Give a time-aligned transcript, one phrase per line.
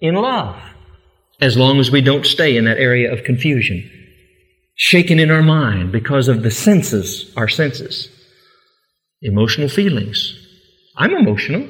[0.00, 0.60] in love.
[1.40, 3.90] As long as we don't stay in that area of confusion.
[4.74, 8.08] Shaken in our mind because of the senses, our senses.
[9.22, 10.34] Emotional feelings.
[10.96, 11.68] I'm emotional.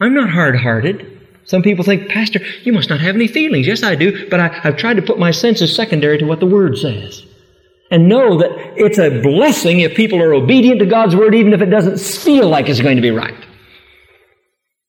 [0.00, 1.14] I'm not hard hearted.
[1.44, 3.66] Some people think, Pastor, you must not have any feelings.
[3.66, 6.46] Yes, I do, but I, have tried to put my senses secondary to what the
[6.46, 7.24] Word says.
[7.90, 11.60] And know that it's a blessing if people are obedient to God's Word, even if
[11.60, 13.34] it doesn't feel like it's going to be right.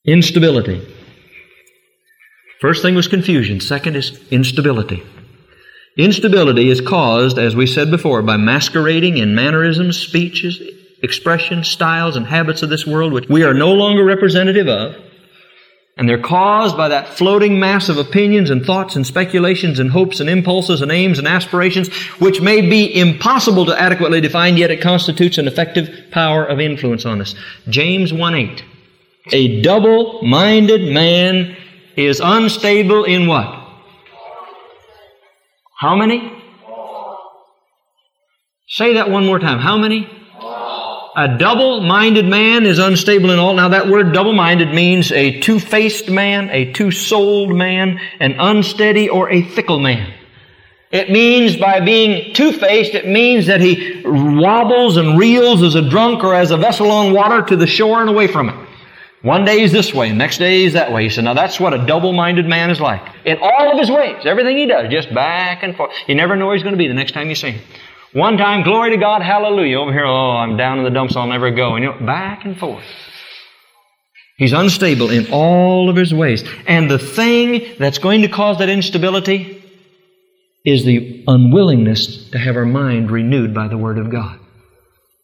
[0.05, 0.94] Instability.
[2.61, 3.59] First thing was confusion.
[3.59, 5.03] Second is instability.
[5.97, 10.61] Instability is caused, as we said before, by masquerading in mannerisms, speeches,
[11.01, 14.95] expressions, styles, and habits of this world, which we are no longer representative of.
[15.97, 20.19] And they're caused by that floating mass of opinions and thoughts and speculations and hopes
[20.19, 21.87] and impulses and aims and aspirations,
[22.19, 27.05] which may be impossible to adequately define, yet it constitutes an effective power of influence
[27.05, 27.33] on us.
[27.69, 28.63] James 1 8.
[29.31, 31.55] A double minded man
[31.95, 33.61] is unstable in what?
[35.77, 36.31] How many?
[38.67, 39.59] Say that one more time.
[39.59, 40.09] How many?
[41.17, 43.53] A double minded man is unstable in all.
[43.53, 48.35] Now, that word double minded means a two faced man, a two souled man, an
[48.37, 50.13] unsteady or a fickle man.
[50.91, 55.89] It means by being two faced, it means that he wobbles and reels as a
[55.89, 58.69] drunk or as a vessel on water to the shore and away from it.
[59.25, 61.01] One day he's this way, next day he's that way.
[61.01, 63.01] He said, now that's what a double-minded man is like.
[63.25, 65.91] In all of his ways, everything he does, just back and forth.
[66.07, 67.61] You never know where he's going to be the next time you see him.
[68.13, 69.79] One time, glory to God, hallelujah.
[69.79, 71.73] Over here, oh, I'm down in the dumps, I'll never go.
[71.73, 72.83] And you know, back and forth.
[74.37, 76.43] He's unstable in all of his ways.
[76.67, 79.63] And the thing that's going to cause that instability
[80.63, 84.39] is the unwillingness to have our mind renewed by the Word of God.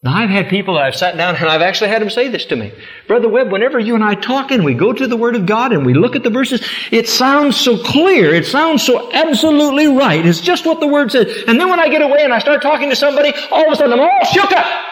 [0.04, 2.56] Now, I've had people I've sat down and I've actually had them say this to
[2.56, 2.74] me.
[3.08, 5.72] Brother Webb, whenever you and I talk and we go to the Word of God
[5.72, 8.34] and we look at the verses, it sounds so clear.
[8.34, 10.26] It sounds so absolutely right.
[10.26, 11.44] It's just what the Word says.
[11.48, 13.76] And then when I get away and I start talking to somebody, all of a
[13.76, 14.86] sudden I'm all shook up.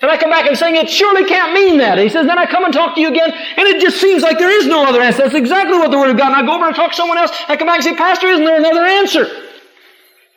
[0.00, 1.98] And I come back and saying, it surely can't mean that.
[1.98, 4.38] he says, then I come and talk to you again, and it just seems like
[4.38, 5.24] there is no other answer.
[5.24, 6.28] That's exactly what the Word of God.
[6.28, 7.32] And I go over and talk to someone else.
[7.48, 9.26] I come back and say, Pastor, isn't there another answer?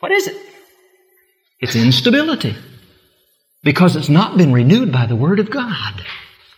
[0.00, 0.36] What is it?
[1.60, 2.54] It's instability
[3.64, 6.04] because it's not been renewed by the Word of God.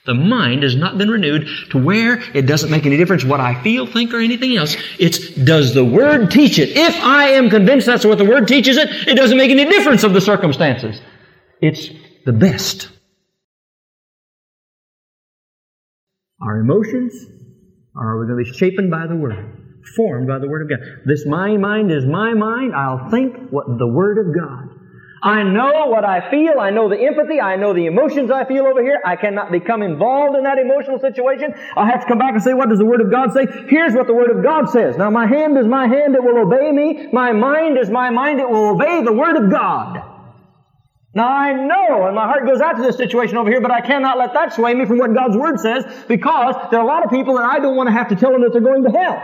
[0.04, 3.60] The mind has not been renewed to where it doesn't make any difference what I
[3.62, 4.76] feel, think, or anything else.
[4.98, 6.76] It's does the Word teach it?
[6.76, 10.04] If I am convinced that's what the Word teaches it, it doesn't make any difference
[10.04, 11.00] of the circumstances.
[11.60, 11.90] It's
[12.24, 12.88] the best.
[16.40, 17.14] Our emotions
[17.96, 20.86] are we going to be shaped by the Word, formed by the Word of God.
[21.04, 22.74] This my mind is my mind.
[22.76, 24.75] I'll think what the Word of God
[25.22, 26.60] I know what I feel.
[26.60, 27.40] I know the empathy.
[27.40, 29.00] I know the emotions I feel over here.
[29.04, 31.54] I cannot become involved in that emotional situation.
[31.76, 33.46] I have to come back and say, what does the Word of God say?
[33.68, 34.96] Here's what the Word of God says.
[34.96, 36.14] Now my hand is my hand.
[36.14, 37.08] It will obey me.
[37.12, 38.40] My mind is my mind.
[38.40, 40.02] It will obey the Word of God.
[41.14, 43.80] Now I know, and my heart goes out to this situation over here, but I
[43.80, 47.04] cannot let that sway me from what God's Word says because there are a lot
[47.04, 48.90] of people that I don't want to have to tell them that they're going to
[48.90, 49.22] hell.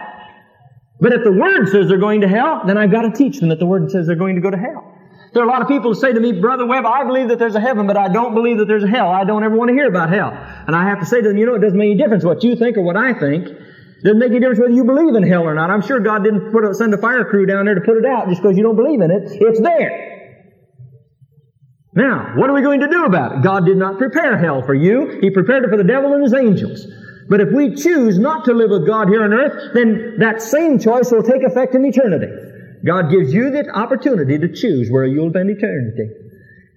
[1.00, 3.50] But if the Word says they're going to hell, then I've got to teach them
[3.50, 4.91] that the Word says they're going to go to hell.
[5.32, 7.38] There are a lot of people who say to me, Brother Webb, I believe that
[7.38, 9.08] there's a heaven, but I don't believe that there's a hell.
[9.08, 10.30] I don't ever want to hear about hell.
[10.66, 12.44] And I have to say to them, you know, it doesn't make any difference what
[12.44, 13.48] you think or what I think.
[13.48, 15.70] It doesn't make any difference whether you believe in hell or not.
[15.70, 18.28] I'm sure God didn't a, send a fire crew down there to put it out
[18.28, 19.32] just because you don't believe in it.
[19.32, 20.12] It's there.
[21.94, 23.42] Now, what are we going to do about it?
[23.42, 25.18] God did not prepare hell for you.
[25.20, 26.86] He prepared it for the devil and his angels.
[27.28, 30.78] But if we choose not to live with God here on earth, then that same
[30.78, 32.26] choice will take effect in eternity.
[32.84, 36.08] God gives you the opportunity to choose where you'll spend eternity.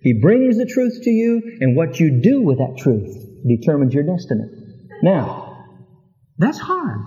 [0.01, 3.11] He brings the truth to you, and what you do with that truth
[3.47, 4.43] determines your destiny.
[5.01, 5.65] Now,
[6.37, 6.99] that's hard.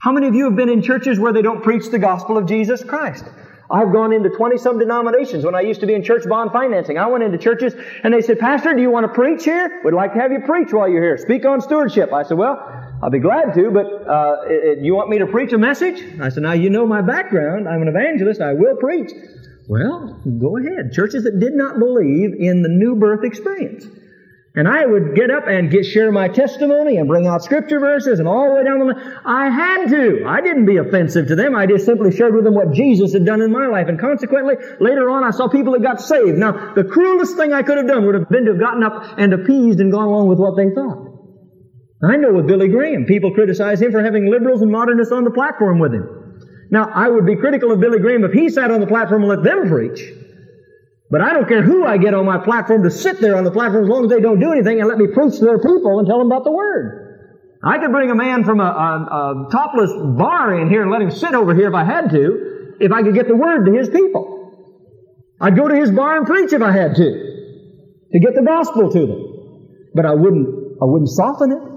[0.00, 2.46] How many of you have been in churches where they don't preach the gospel of
[2.46, 3.24] Jesus Christ?
[3.70, 6.98] I've gone into 20 some denominations when I used to be in church bond financing.
[6.98, 9.82] I went into churches and they said, Pastor, do you want to preach here?
[9.84, 11.18] We'd like to have you preach while you're here.
[11.18, 12.12] Speak on stewardship.
[12.12, 15.52] I said, well, I'll be glad to, but uh, it, you want me to preach
[15.52, 16.02] a message?
[16.20, 17.68] I said, now you know my background.
[17.68, 18.40] I'm an evangelist.
[18.40, 19.12] I will preach.
[19.68, 20.92] Well, go ahead.
[20.92, 23.86] Churches that did not believe in the new birth experience.
[24.54, 28.18] And I would get up and get share my testimony and bring out scripture verses
[28.20, 29.18] and all the way down the line.
[29.26, 30.24] I had to.
[30.26, 31.54] I didn't be offensive to them.
[31.54, 33.88] I just simply shared with them what Jesus had done in my life.
[33.88, 36.38] And consequently, later on, I saw people that got saved.
[36.38, 39.18] Now, the cruelest thing I could have done would have been to have gotten up
[39.18, 41.05] and appeased and gone along with what they thought.
[42.06, 45.30] I know with Billy Graham, people criticize him for having liberals and modernists on the
[45.30, 46.06] platform with him.
[46.70, 49.30] Now, I would be critical of Billy Graham if he sat on the platform and
[49.30, 50.12] let them preach.
[51.10, 53.52] But I don't care who I get on my platform to sit there on the
[53.52, 55.98] platform as long as they don't do anything and let me preach to their people
[55.98, 57.06] and tell them about the Word.
[57.64, 61.02] I could bring a man from a, a, a topless bar in here and let
[61.02, 63.72] him sit over here if I had to, if I could get the word to
[63.72, 64.34] his people.
[65.40, 67.04] I'd go to his bar and preach if I had to,
[68.12, 69.90] to get the gospel to them.
[69.94, 70.46] But I wouldn't,
[70.80, 71.75] I wouldn't soften it.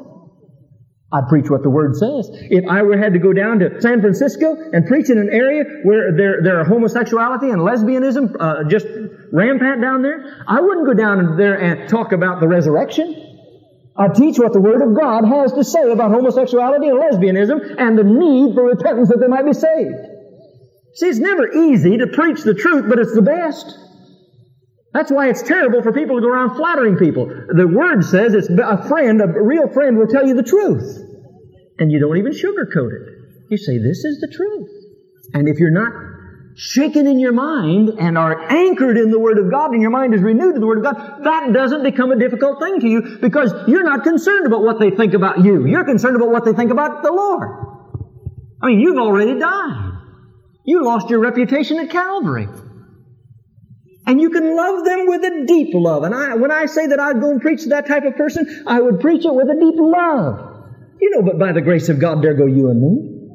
[1.12, 2.30] I'd preach what the Word says.
[2.32, 5.64] If I were had to go down to San Francisco and preach in an area
[5.84, 8.86] where there, there are homosexuality and lesbianism uh, just
[9.34, 13.26] rampant down there, I wouldn't go down there and talk about the resurrection.
[13.98, 17.98] I'd teach what the Word of God has to say about homosexuality and lesbianism and
[17.98, 19.98] the need for repentance that they might be saved.
[20.94, 23.78] See, it's never easy to preach the truth, but it's the best.
[24.94, 27.28] That's why it's terrible for people to go around flattering people.
[27.28, 31.06] The Word says it's a friend, a real friend will tell you the truth.
[31.78, 33.20] And you don't even sugarcoat it.
[33.50, 34.70] You say, this is the truth.
[35.34, 35.94] And if you're not
[36.56, 40.14] shaken in your mind and are anchored in the Word of God and your mind
[40.14, 43.18] is renewed to the Word of God, that doesn't become a difficult thing to you
[43.22, 45.68] because you're not concerned about what they think about you.
[45.68, 47.48] You're concerned about what they think about the Lord.
[48.62, 49.94] I mean, you've already died.
[50.66, 52.48] You lost your reputation at Calvary.
[54.10, 56.02] And you can love them with a deep love.
[56.02, 58.64] And I, when I say that I'd go and preach to that type of person,
[58.66, 60.66] I would preach it with a deep love.
[61.00, 63.30] You know, but by the grace of God, there go you and me.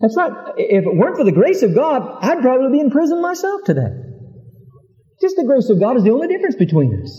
[0.00, 0.32] That's right.
[0.56, 3.92] If it weren't for the grace of God, I'd probably be in prison myself today.
[5.20, 7.12] Just the grace of God is the only difference between us.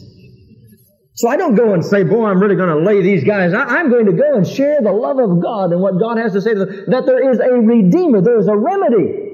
[1.13, 3.53] So I don't go and say, boy, I'm really going to lay these guys.
[3.53, 6.33] I, am going to go and share the love of God and what God has
[6.33, 6.85] to say to them.
[6.87, 8.23] That there is a redeemer.
[8.23, 9.28] There is a remedy.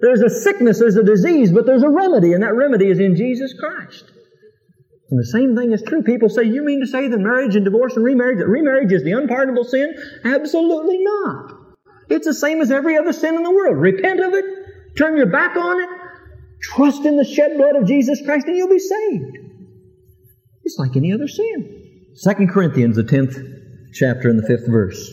[0.00, 3.16] There's a sickness, there's a disease, but there's a remedy, and that remedy is in
[3.16, 4.04] Jesus Christ.
[5.10, 6.02] And the same thing is true.
[6.02, 9.02] People say, you mean to say that marriage and divorce and remarriage, that remarriage is
[9.04, 9.94] the unpardonable sin?
[10.24, 11.52] Absolutely not.
[12.10, 13.78] It's the same as every other sin in the world.
[13.78, 14.44] Repent of it,
[14.96, 15.88] turn your back on it,
[16.62, 19.38] trust in the shed blood of Jesus Christ, and you'll be saved.
[20.64, 22.06] It's like any other sin.
[22.22, 25.10] 2 Corinthians, the 10th chapter and the 5th verse.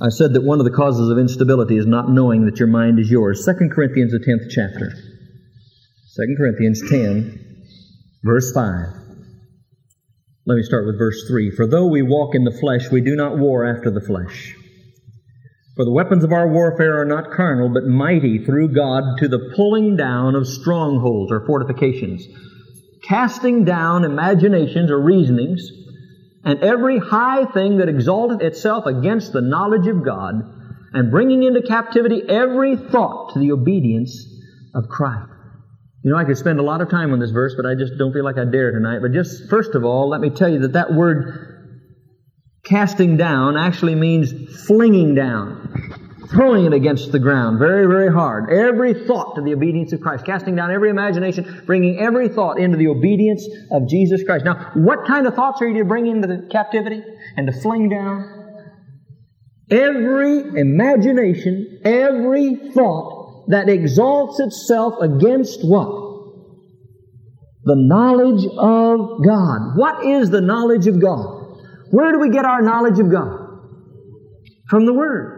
[0.00, 2.98] I said that one of the causes of instability is not knowing that your mind
[2.98, 3.46] is yours.
[3.46, 4.90] 2 Corinthians, the 10th chapter.
[4.90, 7.64] 2 Corinthians 10,
[8.22, 8.88] verse 5.
[10.44, 11.50] Let me start with verse 3.
[11.50, 14.54] For though we walk in the flesh, we do not war after the flesh.
[15.76, 19.52] For the weapons of our warfare are not carnal, but mighty through God to the
[19.56, 22.26] pulling down of strongholds or fortifications,
[23.02, 25.70] casting down imaginations or reasonings
[26.46, 30.34] and every high thing that exalteth itself against the knowledge of God,
[30.92, 34.24] and bringing into captivity every thought to the obedience
[34.74, 35.28] of Christ.
[36.04, 37.98] You know, I could spend a lot of time on this verse, but I just
[37.98, 39.00] don't feel like I dare tonight.
[39.02, 41.82] But just first of all, let me tell you that that word
[42.64, 44.32] casting down actually means
[44.66, 45.55] flinging down
[46.30, 48.50] throwing it against the ground very, very hard.
[48.50, 52.76] Every thought to the obedience of Christ, casting down every imagination, bringing every thought into
[52.76, 54.44] the obedience of Jesus Christ.
[54.44, 57.02] Now, what kind of thoughts are you to bring into the captivity
[57.36, 58.32] and to fling down?
[59.70, 66.04] Every imagination, every thought that exalts itself against what?
[67.64, 69.76] The knowledge of God.
[69.76, 71.58] What is the knowledge of God?
[71.90, 73.42] Where do we get our knowledge of God?
[74.68, 75.35] From the Word.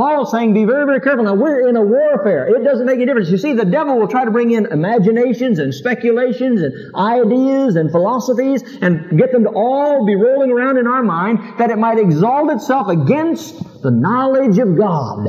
[0.00, 1.24] Paul's saying be very, very careful.
[1.24, 2.48] Now we're in a warfare.
[2.56, 3.28] It doesn't make any difference.
[3.28, 7.90] You see, the devil will try to bring in imaginations and speculations and ideas and
[7.90, 11.98] philosophies and get them to all be rolling around in our mind that it might
[11.98, 15.26] exalt itself against the knowledge of God.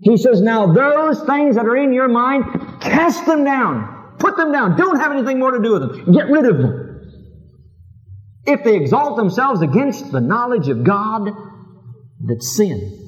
[0.00, 4.16] He says, now those things that are in your mind, cast them down.
[4.18, 4.76] Put them down.
[4.76, 6.12] Don't have anything more to do with them.
[6.12, 7.12] Get rid of them.
[8.44, 11.30] If they exalt themselves against the knowledge of God,
[12.26, 13.07] that's sin.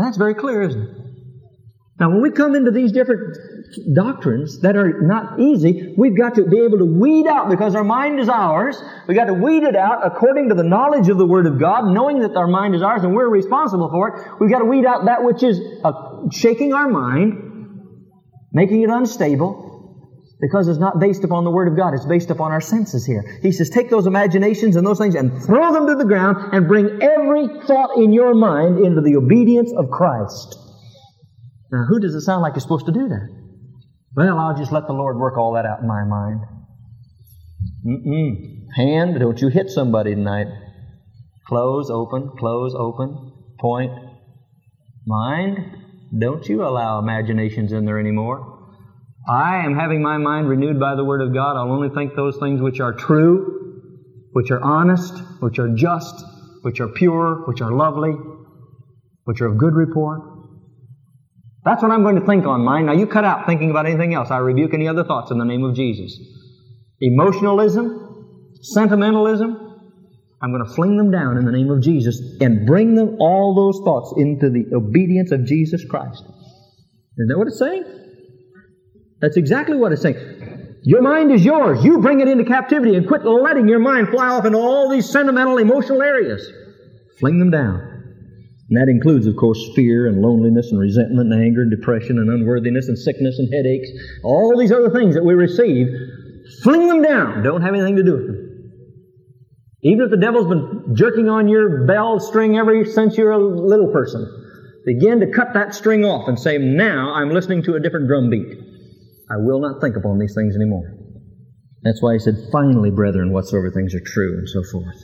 [0.00, 0.96] That's very clear, isn't it?
[1.98, 3.36] Now, when we come into these different
[3.94, 7.84] doctrines that are not easy, we've got to be able to weed out, because our
[7.84, 11.26] mind is ours, we've got to weed it out according to the knowledge of the
[11.26, 14.40] Word of God, knowing that our mind is ours and we're responsible for it.
[14.40, 15.92] We've got to weed out that which is uh,
[16.32, 17.34] shaking our mind,
[18.52, 19.69] making it unstable,
[20.40, 21.94] because it's not based upon the Word of God.
[21.94, 23.22] It's based upon our senses here.
[23.42, 26.66] He says, take those imaginations and those things and throw them to the ground and
[26.66, 30.56] bring every thought in your mind into the obedience of Christ.
[31.70, 33.28] Now, who does it sound like is supposed to do that?
[34.16, 36.40] Well, I'll just let the Lord work all that out in my mind.
[37.86, 38.66] Mm-mm.
[38.76, 40.46] Hand, don't you hit somebody tonight.
[41.46, 43.92] Close, open, close, open, point.
[45.06, 45.58] Mind,
[46.16, 48.49] don't you allow imaginations in there anymore.
[49.28, 51.56] I am having my mind renewed by the Word of God.
[51.56, 53.82] I'll only think those things which are true,
[54.32, 56.24] which are honest, which are just,
[56.62, 58.12] which are pure, which are lovely,
[59.24, 60.20] which are of good report.
[61.64, 62.86] That's what I'm going to think on mine.
[62.86, 64.30] Now you cut out thinking about anything else.
[64.30, 66.18] I rebuke any other thoughts in the name of Jesus.
[67.00, 69.70] Emotionalism, sentimentalism,
[70.42, 73.54] I'm going to fling them down in the name of Jesus and bring them all
[73.54, 76.22] those thoughts into the obedience of Jesus Christ.
[76.22, 77.99] Isn't that what it's saying?
[79.20, 80.16] That's exactly what it's saying.
[80.82, 81.84] Your mind is yours.
[81.84, 85.08] You bring it into captivity and quit letting your mind fly off into all these
[85.08, 86.50] sentimental, emotional areas.
[87.18, 87.80] Fling them down.
[88.70, 92.30] And that includes, of course, fear and loneliness and resentment and anger and depression and
[92.30, 93.88] unworthiness and sickness and headaches.
[94.24, 95.88] All these other things that we receive.
[96.62, 97.42] Fling them down.
[97.42, 98.46] Don't have anything to do with them.
[99.82, 103.88] Even if the devil's been jerking on your bell string ever since you're a little
[103.92, 104.24] person,
[104.84, 108.30] begin to cut that string off and say, now I'm listening to a different drum
[108.30, 108.58] beat.
[109.30, 110.96] I will not think upon these things anymore.
[111.82, 114.96] That's why he said, finally, brethren, whatsoever things are true, and so forth.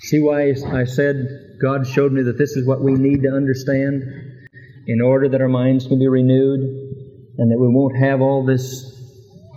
[0.00, 1.16] See why I said
[1.62, 4.02] God showed me that this is what we need to understand
[4.86, 6.60] in order that our minds can be renewed
[7.38, 8.92] and that we won't have all this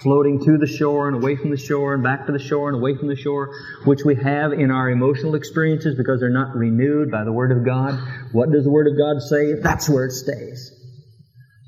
[0.02, 2.78] floating to the shore and away from the shore and back to the shore and
[2.78, 3.50] away from the shore,
[3.84, 7.66] which we have in our emotional experiences because they're not renewed by the Word of
[7.66, 8.00] God.
[8.32, 9.60] What does the Word of God say?
[9.62, 10.72] That's where it stays.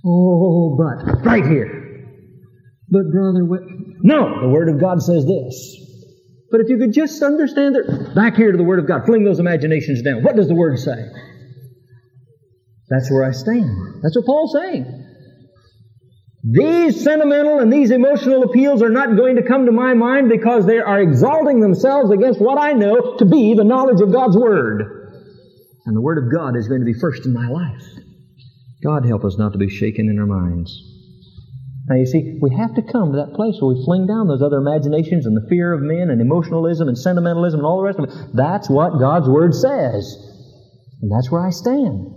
[0.06, 1.79] Oh, but right here.
[2.92, 3.62] But brother, what?
[4.02, 5.86] no, the Word of God says this.
[6.52, 9.24] But if you could just understand it, back here to the Word of God, fling
[9.24, 10.24] those imaginations down.
[10.24, 11.10] What does the Word say?
[12.90, 14.02] That's where I stand.
[14.02, 15.06] That's what Paul's saying.
[16.44, 20.66] These sentimental and these emotional appeals are not going to come to my mind because
[20.66, 24.82] they are exalting themselves against what I know to be the knowledge of God's Word.
[25.86, 27.84] And the Word of God is going to be first in my life.
[28.82, 30.99] God help us not to be shaken in our minds.
[31.90, 34.46] Now you see, we have to come to that place where we fling down those
[34.46, 37.98] other imaginations and the fear of men and emotionalism and sentimentalism and all the rest
[37.98, 38.14] of it.
[38.38, 40.06] That's what God's Word says.
[41.02, 42.14] And that's where I stand.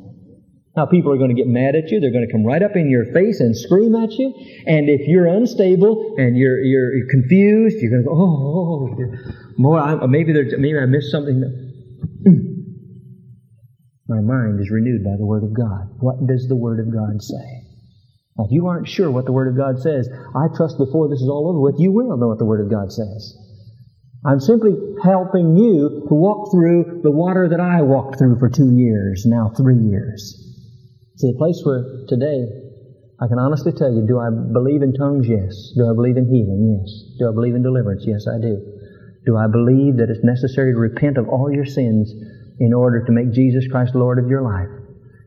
[0.76, 2.00] Now, people are going to get mad at you.
[2.00, 4.32] They're going to come right up in your face and scream at you.
[4.66, 9.32] And if you're unstable and you're, you're confused, you're going to go, oh, oh, oh
[9.56, 11.44] more, I, maybe, maybe I missed something.
[12.26, 12.52] Mm.
[14.08, 15.96] My mind is renewed by the Word of God.
[16.00, 17.61] What does the Word of God say?
[18.36, 21.20] Now, if you aren't sure what the Word of God says, I trust before this
[21.20, 23.36] is all over with, you will know what the Word of God says.
[24.24, 24.72] I'm simply
[25.02, 29.52] helping you to walk through the water that I walked through for two years, now
[29.56, 30.38] three years.
[31.16, 32.46] See, the place where today
[33.20, 35.28] I can honestly tell you, do I believe in tongues?
[35.28, 35.74] Yes.
[35.76, 36.74] Do I believe in healing?
[36.74, 36.90] Yes.
[37.18, 38.04] Do I believe in deliverance?
[38.06, 38.58] Yes, I do.
[39.26, 42.10] Do I believe that it's necessary to repent of all your sins
[42.58, 44.81] in order to make Jesus Christ Lord of your life?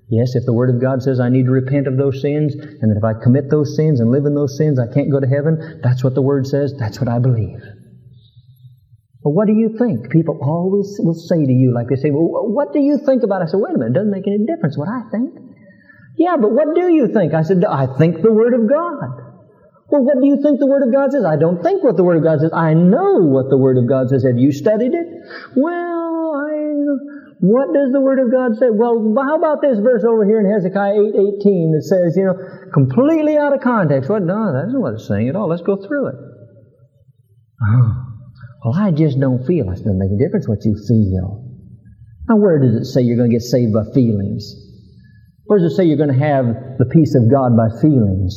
[0.07, 2.91] Yes, if the Word of God says I need to repent of those sins, and
[2.91, 5.27] that if I commit those sins and live in those sins, I can't go to
[5.27, 7.59] heaven, that's what the Word says, that's what I believe.
[9.23, 10.11] But what do you think?
[10.11, 13.41] People always will say to you, like they say, well, what do you think about
[13.41, 13.45] it?
[13.45, 15.33] I said, wait a minute, it doesn't make any difference what I think.
[16.17, 17.33] Yeah, but what do you think?
[17.33, 19.25] I said, I think the Word of God.
[19.89, 21.25] Well, what do you think the Word of God says?
[21.25, 22.51] I don't think what the Word of God says.
[22.53, 24.23] I know what the Word of God says.
[24.23, 25.07] Have you studied it?
[25.55, 26.53] Well, I,
[27.39, 28.71] what does the Word of God say?
[28.71, 32.37] Well, how about this verse over here in Hezekiah 8, 18 that says, you know,
[32.71, 34.09] completely out of context.
[34.09, 34.23] What?
[34.23, 35.49] No, that's not what it's saying at all.
[35.49, 36.15] Let's go through it.
[37.59, 37.91] Oh,
[38.63, 39.67] well, I just don't feel.
[39.67, 41.43] It doesn't make a difference what you feel.
[42.29, 44.55] Now, where does it say you're going to get saved by feelings?
[45.45, 48.31] Where does it say you're going to have the peace of God by feelings?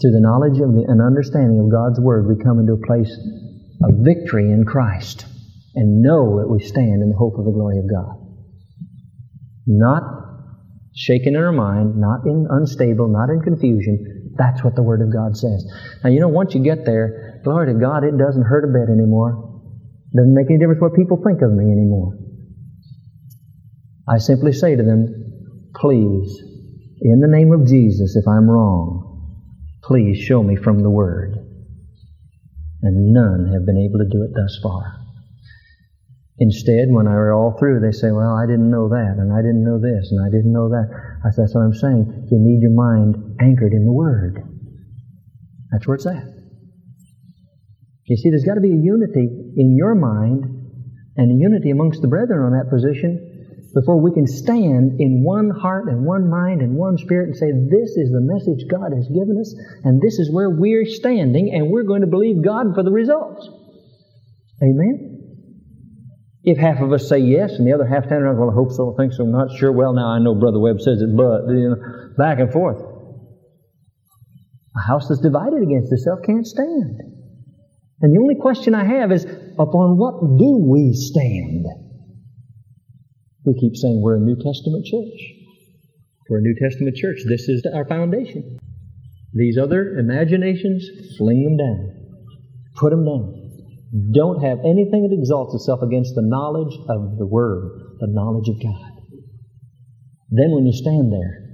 [0.00, 3.12] Through the knowledge of the, and understanding of God's Word, we come into a place
[3.84, 5.26] of victory in Christ
[5.74, 8.18] and know that we stand in the hope of the glory of God.
[9.66, 10.02] Not
[10.94, 14.32] shaken in our mind, not in unstable, not in confusion.
[14.36, 15.66] That's what the Word of God says.
[16.02, 18.92] Now, you know, once you get there, glory to God, it doesn't hurt a bit
[18.92, 19.62] anymore.
[20.12, 22.14] It Doesn't make any difference what people think of me anymore.
[24.08, 26.40] I simply say to them, please,
[27.00, 29.02] in the name of Jesus, if I'm wrong,
[29.82, 31.34] please show me from the Word.
[32.82, 35.03] And none have been able to do it thus far.
[36.38, 39.38] Instead, when I are all through, they say, well, I didn't know that, and I
[39.38, 40.90] didn't know this, and I didn't know that.
[41.22, 42.26] I said, that's what I'm saying.
[42.30, 44.42] You need your mind anchored in the Word.
[45.70, 46.26] That's where it's at.
[48.06, 50.44] You see, there's got to be a unity in your mind
[51.16, 53.30] and a unity amongst the brethren on that position
[53.72, 57.50] before we can stand in one heart and one mind and one spirit and say,
[57.50, 61.70] This is the message God has given us, and this is where we're standing, and
[61.70, 63.48] we're going to believe God for the results.
[64.62, 65.13] Amen?
[66.46, 68.70] If half of us say yes and the other half turn around, well, I hope
[68.70, 69.72] so, I think so, I'm not sure.
[69.72, 71.76] Well, now I know Brother Webb says it, but, you know,
[72.18, 72.76] back and forth.
[74.76, 77.00] A house that's divided against itself can't stand.
[78.02, 81.64] And the only question I have is, upon what do we stand?
[83.46, 85.20] We keep saying we're a New Testament church.
[86.28, 87.20] We're a New Testament church.
[87.26, 88.58] This is our foundation.
[89.32, 90.86] These other imaginations,
[91.16, 91.94] fling them down.
[92.76, 93.33] Put them down.
[93.94, 97.70] Don't have anything that exalts itself against the knowledge of the Word,
[98.00, 98.90] the knowledge of God.
[100.30, 101.46] Then when you stand there,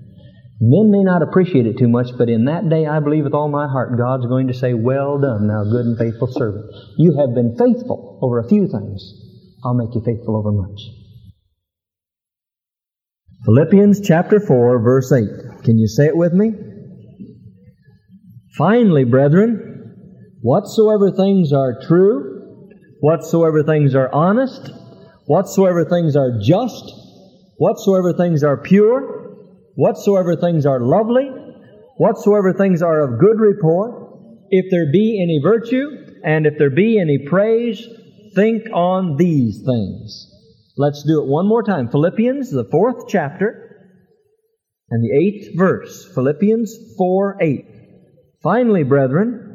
[0.59, 3.51] men may not appreciate it too much, but in that day, I believe with all
[3.51, 6.65] my heart, God's going to say, Well done, thou good and faithful servant.
[6.97, 9.03] You have been faithful over a few things.
[9.63, 10.81] I'll make you faithful over much.
[13.45, 15.65] Philippians chapter 4, verse 8.
[15.65, 16.53] Can you say it with me?
[18.57, 19.70] Finally, brethren,
[20.43, 22.69] whatsoever things are true,
[23.01, 24.71] whatsoever things are honest,
[25.27, 26.93] whatsoever things are just,
[27.57, 29.37] whatsoever things are pure,
[29.75, 31.29] whatsoever things are lovely,
[31.97, 34.11] whatsoever things are of good report,
[34.51, 35.89] if there be any virtue,
[36.25, 37.87] and if there be any praise,
[38.35, 40.27] think on these things.
[40.77, 41.89] Let's do it one more time.
[41.89, 43.71] Philippians, the fourth chapter,
[44.91, 46.11] and the eighth verse.
[46.15, 47.65] Philippians 4 8.
[48.43, 49.50] Finally, brethren,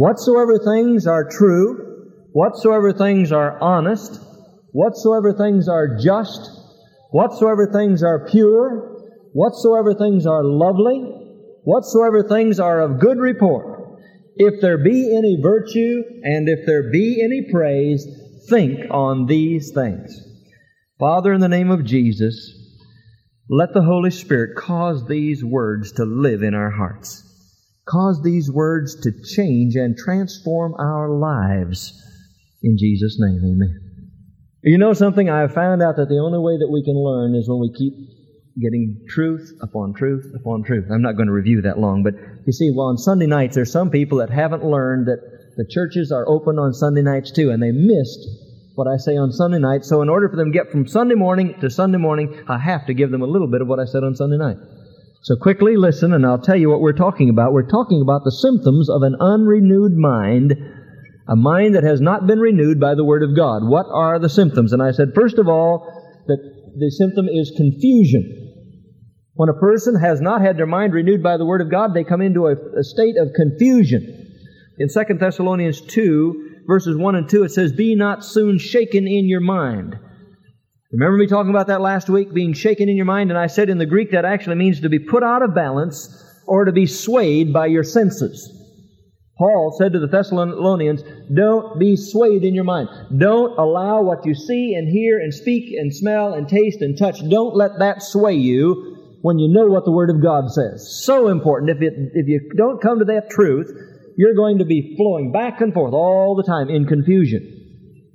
[0.00, 4.18] whatsoever things are true, whatsoever things are honest,
[4.72, 6.40] whatsoever things are just,
[7.10, 8.96] whatsoever things are pure,
[9.34, 11.02] whatsoever things are lovely,
[11.64, 13.98] whatsoever things are of good report,
[14.36, 18.06] if there be any virtue and if there be any praise,
[18.48, 20.18] think on these things.
[20.98, 22.56] Father, in the name of Jesus,
[23.50, 27.29] let the Holy Spirit cause these words to live in our hearts.
[27.90, 31.92] Cause these words to change and transform our lives.
[32.62, 34.10] In Jesus' name, amen.
[34.62, 35.28] You know something?
[35.28, 37.72] I have found out that the only way that we can learn is when we
[37.72, 37.94] keep
[38.62, 40.84] getting truth upon truth upon truth.
[40.92, 42.14] I'm not going to review that long, but
[42.46, 45.18] you see, well, on Sunday nights, there's some people that haven't learned that
[45.56, 48.28] the churches are open on Sunday nights too, and they missed
[48.74, 49.84] what I say on Sunday night.
[49.84, 52.86] So in order for them to get from Sunday morning to Sunday morning, I have
[52.86, 54.56] to give them a little bit of what I said on Sunday night.
[55.22, 57.52] So quickly listen and I'll tell you what we're talking about.
[57.52, 60.54] We're talking about the symptoms of an unrenewed mind,
[61.28, 63.62] a mind that has not been renewed by the Word of God.
[63.62, 64.72] What are the symptoms?
[64.72, 65.86] And I said, first of all,
[66.26, 66.38] that
[66.78, 68.36] the symptom is confusion.
[69.34, 72.04] When a person has not had their mind renewed by the Word of God, they
[72.04, 74.26] come into a, a state of confusion.
[74.78, 79.28] In 2 Thessalonians 2, verses 1 and 2, it says, Be not soon shaken in
[79.28, 79.98] your mind.
[80.92, 83.30] Remember me talking about that last week, being shaken in your mind?
[83.30, 86.08] And I said in the Greek that actually means to be put out of balance
[86.46, 88.56] or to be swayed by your senses.
[89.38, 92.88] Paul said to the Thessalonians, don't be swayed in your mind.
[93.16, 97.20] Don't allow what you see and hear and speak and smell and taste and touch.
[97.28, 101.02] Don't let that sway you when you know what the Word of God says.
[101.04, 101.70] So important.
[101.70, 103.70] If, it, if you don't come to that truth,
[104.16, 107.59] you're going to be flowing back and forth all the time in confusion.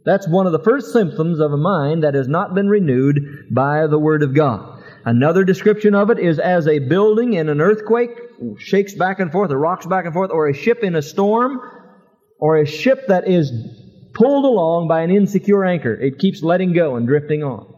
[0.06, 3.88] That's one of the first symptoms of a mind that has not been renewed by
[3.88, 4.84] the Word of God.
[5.04, 8.10] Another description of it is as a building in an earthquake
[8.58, 11.60] shakes back and forth or rocks back and forth, or a ship in a storm,
[12.40, 13.52] or a ship that is
[14.14, 15.94] pulled along by an insecure anchor.
[15.94, 17.72] It keeps letting go and drifting on.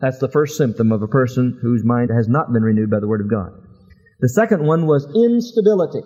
[0.00, 3.08] That's the first symptom of a person whose mind has not been renewed by the
[3.08, 3.52] Word of God.
[4.20, 6.00] The second one was instability.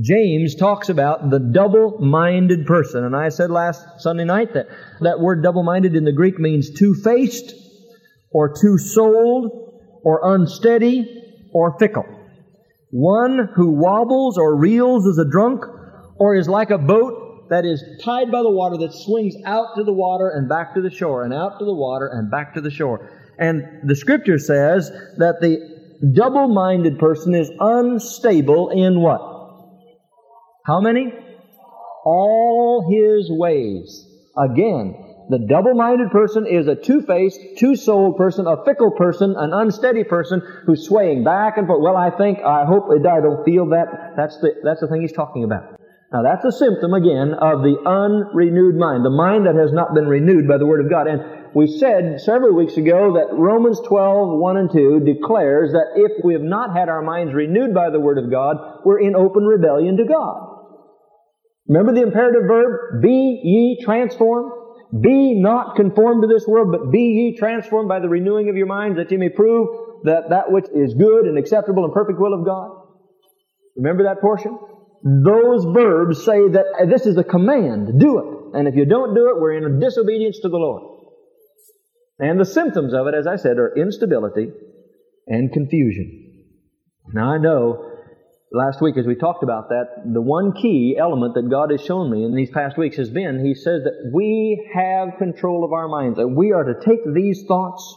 [0.00, 3.04] James talks about the double-minded person.
[3.04, 4.66] And I said last Sunday night that
[5.00, 7.54] that word double-minded in the Greek means two-faced,
[8.30, 12.06] or two-souled, or unsteady, or fickle.
[12.90, 15.64] One who wobbles or reels as a drunk,
[16.16, 19.84] or is like a boat that is tied by the water that swings out to
[19.84, 22.62] the water and back to the shore, and out to the water and back to
[22.62, 23.10] the shore.
[23.38, 25.58] And the scripture says that the
[26.14, 29.31] double-minded person is unstable in what?
[30.64, 31.12] How many?
[32.04, 34.06] All his ways.
[34.36, 34.94] Again,
[35.28, 40.86] the double-minded person is a two-faced, two-souled person, a fickle person, an unsteady person who's
[40.86, 41.80] swaying back and forth.
[41.82, 44.14] Well, I think, I hope, I don't feel that.
[44.16, 45.78] That's the, that's the thing he's talking about.
[46.12, 49.04] Now that's a symptom, again, of the unrenewed mind.
[49.04, 51.06] The mind that has not been renewed by the Word of God.
[51.06, 56.22] And we said several weeks ago that Romans 12, 1 and 2 declares that if
[56.22, 59.44] we have not had our minds renewed by the Word of God, we're in open
[59.44, 60.51] rebellion to God.
[61.68, 63.02] Remember the imperative verb?
[63.02, 64.52] Be ye transformed.
[65.00, 68.66] Be not conformed to this world, but be ye transformed by the renewing of your
[68.66, 69.68] minds that ye may prove
[70.04, 72.70] that that which is good and acceptable and perfect will of God.
[73.76, 74.58] Remember that portion?
[75.02, 77.98] Those verbs say that this is a command.
[77.98, 78.58] Do it.
[78.58, 80.82] And if you don't do it, we're in disobedience to the Lord.
[82.18, 84.48] And the symptoms of it, as I said, are instability
[85.26, 86.44] and confusion.
[87.12, 87.91] Now I know
[88.52, 92.10] last week as we talked about that, the one key element that God has shown
[92.10, 95.88] me in these past weeks has been, He says that we have control of our
[95.88, 97.96] minds, and we are to take these thoughts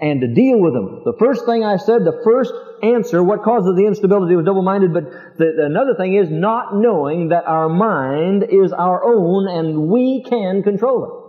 [0.00, 1.02] and to deal with them.
[1.04, 5.04] The first thing I said, the first answer, what causes the instability was double-minded, but
[5.38, 10.62] the, another thing is not knowing that our mind is our own and we can
[10.64, 11.21] control it.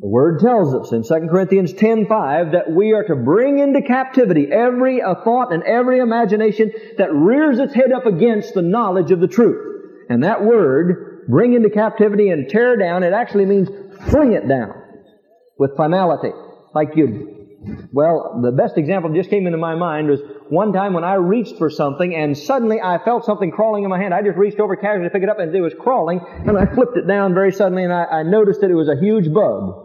[0.00, 4.48] The Word tells us in 2 Corinthians 10.5 that we are to bring into captivity
[4.50, 9.28] every thought and every imagination that rears its head up against the knowledge of the
[9.28, 10.06] truth.
[10.08, 13.68] And that word, bring into captivity and tear down, it actually means
[14.10, 14.74] fling it down
[15.58, 16.32] with finality.
[16.74, 17.34] Like you
[17.92, 21.56] well, the best example just came into my mind was one time when I reached
[21.56, 24.12] for something and suddenly I felt something crawling in my hand.
[24.12, 26.66] I just reached over casually to pick it up and it was crawling and I
[26.74, 29.83] flipped it down very suddenly and I, I noticed that it was a huge bug.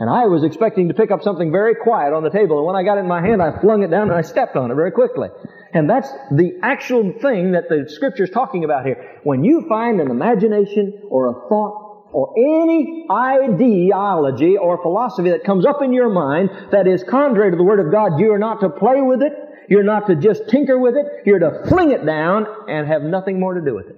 [0.00, 2.74] And I was expecting to pick up something very quiet on the table and when
[2.74, 4.74] I got it in my hand I flung it down and I stepped on it
[4.74, 5.28] very quickly.
[5.72, 9.20] And that's the actual thing that the scripture is talking about here.
[9.24, 15.66] When you find an imagination or a thought or any ideology or philosophy that comes
[15.66, 18.60] up in your mind that is contrary to the Word of God, you are not
[18.60, 19.32] to play with it.
[19.68, 21.06] You're not to just tinker with it.
[21.26, 23.96] You're to fling it down and have nothing more to do with it.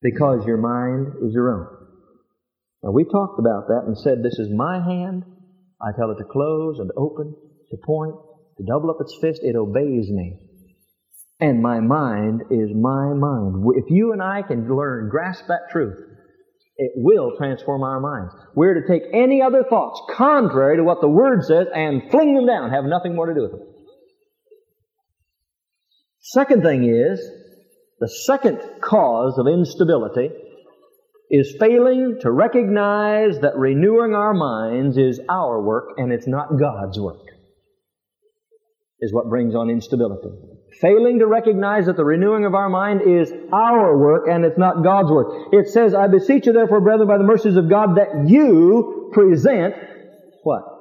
[0.00, 1.77] Because your mind is your own.
[2.82, 5.24] Now we talked about that and said, this is my hand.
[5.80, 7.34] I tell it to close and open,
[7.70, 8.14] to point,
[8.56, 9.40] to double up its fist.
[9.42, 10.38] It obeys me.
[11.40, 13.64] And my mind is my mind.
[13.76, 15.96] If you and I can learn, grasp that truth,
[16.76, 18.34] it will transform our minds.
[18.54, 22.46] We're to take any other thoughts contrary to what the Word says and fling them
[22.46, 23.62] down, have nothing more to do with them.
[26.20, 27.20] Second thing is,
[28.00, 30.30] the second cause of instability
[31.30, 36.98] is failing to recognize that renewing our minds is our work and it's not God's
[36.98, 37.26] work,
[39.00, 40.30] is what brings on instability.
[40.80, 44.82] Failing to recognize that the renewing of our mind is our work and it's not
[44.82, 45.52] God's work.
[45.52, 49.74] It says, I beseech you therefore, brethren, by the mercies of God, that you present
[50.44, 50.77] what?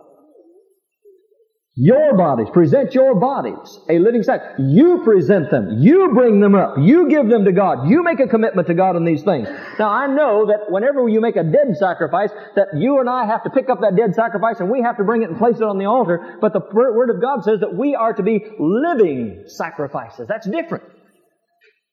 [1.79, 4.55] Your bodies, present your bodies, a living sacrifice.
[4.57, 5.77] You present them.
[5.77, 6.73] You bring them up.
[6.79, 7.87] You give them to God.
[7.87, 9.47] You make a commitment to God on these things.
[9.77, 13.43] Now I know that whenever you make a dead sacrifice, that you and I have
[13.43, 15.63] to pick up that dead sacrifice and we have to bring it and place it
[15.63, 16.39] on the altar.
[16.41, 20.27] But the Word of God says that we are to be living sacrifices.
[20.27, 20.83] That's different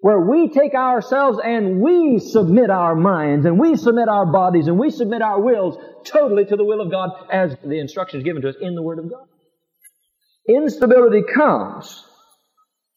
[0.00, 4.78] where we take ourselves and we submit our minds and we submit our bodies and
[4.78, 8.48] we submit our wills totally to the will of God as the instructions given to
[8.48, 9.26] us in the Word of God.
[10.48, 12.04] Instability comes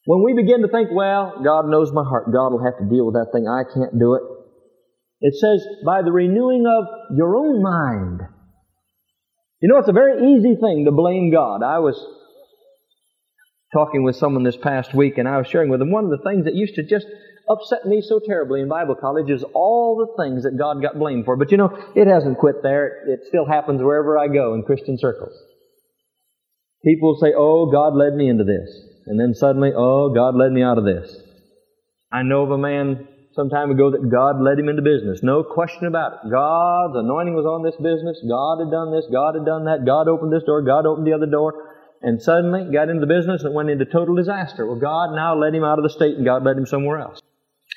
[0.04, 2.32] when we begin to think, well, God knows my heart.
[2.32, 3.46] God will have to deal with that thing.
[3.48, 4.22] I can't do it.
[5.20, 8.20] It says, by the renewing of your own mind.
[9.60, 11.62] You know, it's a very easy thing to blame God.
[11.62, 11.98] I was
[13.72, 16.22] talking with someone this past week and I was sharing with them one of the
[16.24, 17.06] things that used to just
[17.48, 21.24] upset me so terribly in Bible college is all the things that God got blamed
[21.24, 21.36] for.
[21.36, 23.08] But you know, it hasn't quit there.
[23.08, 25.34] It still happens wherever I go in Christian circles.
[26.84, 28.70] People say, oh, God led me into this.
[29.06, 31.16] And then suddenly, oh, God led me out of this.
[32.12, 35.20] I know of a man some time ago that God led him into business.
[35.22, 36.30] No question about it.
[36.30, 38.18] God's anointing was on this business.
[38.26, 39.06] God had done this.
[39.12, 39.84] God had done that.
[39.84, 40.62] God opened this door.
[40.62, 41.74] God opened the other door.
[42.00, 44.66] And suddenly got into the business and went into total disaster.
[44.66, 47.20] Well, God now led him out of the state and God led him somewhere else.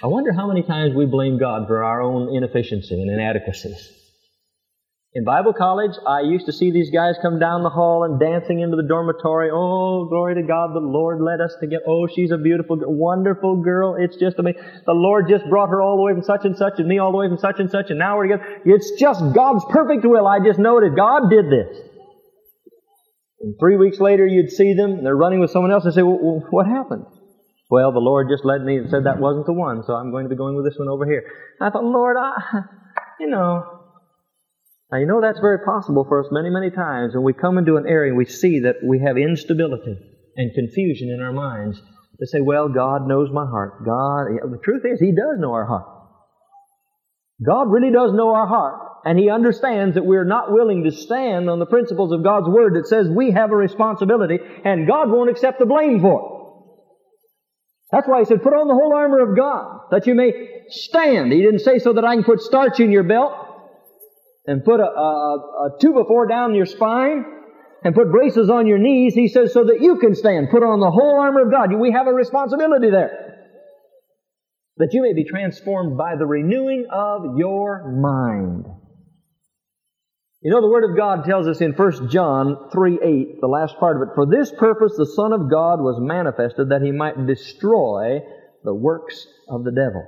[0.04, 4.01] I wonder how many times we blame God for our own inefficiency and inadequacies.
[5.14, 8.62] In Bible college, I used to see these guys come down the hall and dancing
[8.62, 9.50] into the dormitory.
[9.52, 13.62] Oh, glory to God, the Lord led us to get, oh, she's a beautiful, wonderful
[13.62, 13.98] girl.
[14.00, 14.62] It's just amazing.
[14.86, 17.12] The Lord just brought her all the way from such and such and me all
[17.12, 18.62] the way from such and such and now we're together.
[18.64, 20.26] It's just God's perfect will.
[20.26, 20.96] I just know it.
[20.96, 21.78] God did this.
[23.42, 26.04] And three weeks later, you'd see them, and they're running with someone else and say,
[26.04, 27.06] well, what happened?
[27.70, 30.26] Well, the Lord just led me and said that wasn't the one, so I'm going
[30.26, 31.24] to be going with this one over here.
[31.60, 32.62] I thought, Lord, I,
[33.20, 33.71] you know,
[34.92, 37.78] now you know that's very possible for us many, many times when we come into
[37.78, 39.98] an area and we see that we have instability
[40.36, 41.82] and confusion in our minds.
[42.20, 43.84] To say, well, God knows my heart.
[43.84, 45.88] God, the truth is, He does know our heart.
[47.44, 51.50] God really does know our heart, and He understands that we're not willing to stand
[51.50, 55.32] on the principles of God's Word that says we have a responsibility, and God won't
[55.32, 57.96] accept the blame for it.
[57.98, 60.32] That's why He said, put on the whole armor of God, that you may
[60.68, 61.32] stand.
[61.32, 63.34] He didn't say so that I can put starch in your belt,
[64.46, 67.26] and put a, a, a two before down your spine
[67.84, 70.50] and put braces on your knees, he says, so that you can stand.
[70.52, 71.74] Put on the whole armor of God.
[71.74, 73.38] We have a responsibility there.
[74.78, 78.66] That you may be transformed by the renewing of your mind.
[80.44, 83.78] You know, the Word of God tells us in 1 John 3 8, the last
[83.78, 87.28] part of it, For this purpose the Son of God was manifested that he might
[87.28, 88.22] destroy
[88.64, 90.04] the works of the devil.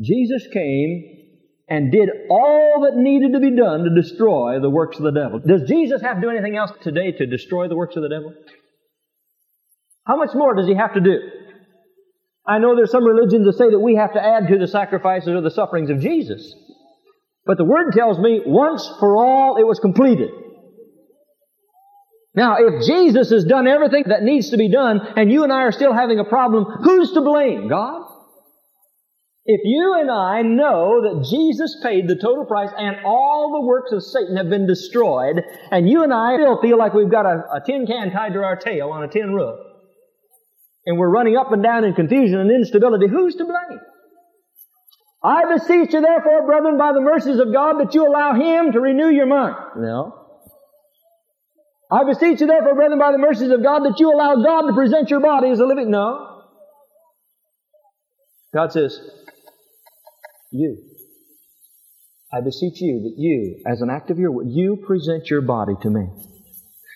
[0.00, 1.17] Jesus came
[1.68, 5.38] and did all that needed to be done to destroy the works of the devil.
[5.38, 8.32] Does Jesus have to do anything else today to destroy the works of the devil?
[10.06, 11.18] How much more does he have to do?
[12.46, 15.28] I know there's some religions that say that we have to add to the sacrifices
[15.28, 16.54] or the sufferings of Jesus.
[17.44, 20.30] But the Word tells me once for all it was completed.
[22.34, 25.62] Now, if Jesus has done everything that needs to be done and you and I
[25.62, 27.68] are still having a problem, who's to blame?
[27.68, 28.02] God?
[29.50, 33.92] If you and I know that Jesus paid the total price and all the works
[33.92, 37.44] of Satan have been destroyed, and you and I still feel like we've got a,
[37.54, 39.58] a tin can tied to our tail on a tin roof,
[40.84, 43.80] and we're running up and down in confusion and instability, who's to blame?
[45.24, 48.80] I beseech you therefore, brethren, by the mercies of God, that you allow Him to
[48.80, 49.56] renew your mind.
[49.78, 50.26] No.
[51.90, 54.74] I beseech you therefore, brethren, by the mercies of God, that you allow God to
[54.74, 55.90] present your body as a living.
[55.90, 56.42] No.
[58.52, 59.00] God says,
[60.50, 60.76] you.
[62.32, 65.74] I beseech you that you, as an act of your will, you present your body
[65.82, 66.08] to me.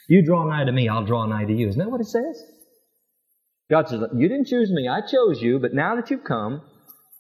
[0.08, 1.68] You draw nigh to me, I'll draw nigh to you.
[1.68, 2.42] Isn't that what it says?
[3.70, 6.60] God says, You didn't choose me, I chose you, but now that you've come,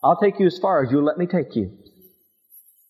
[0.04, 1.70] I'll take you as far as you'll let me take you.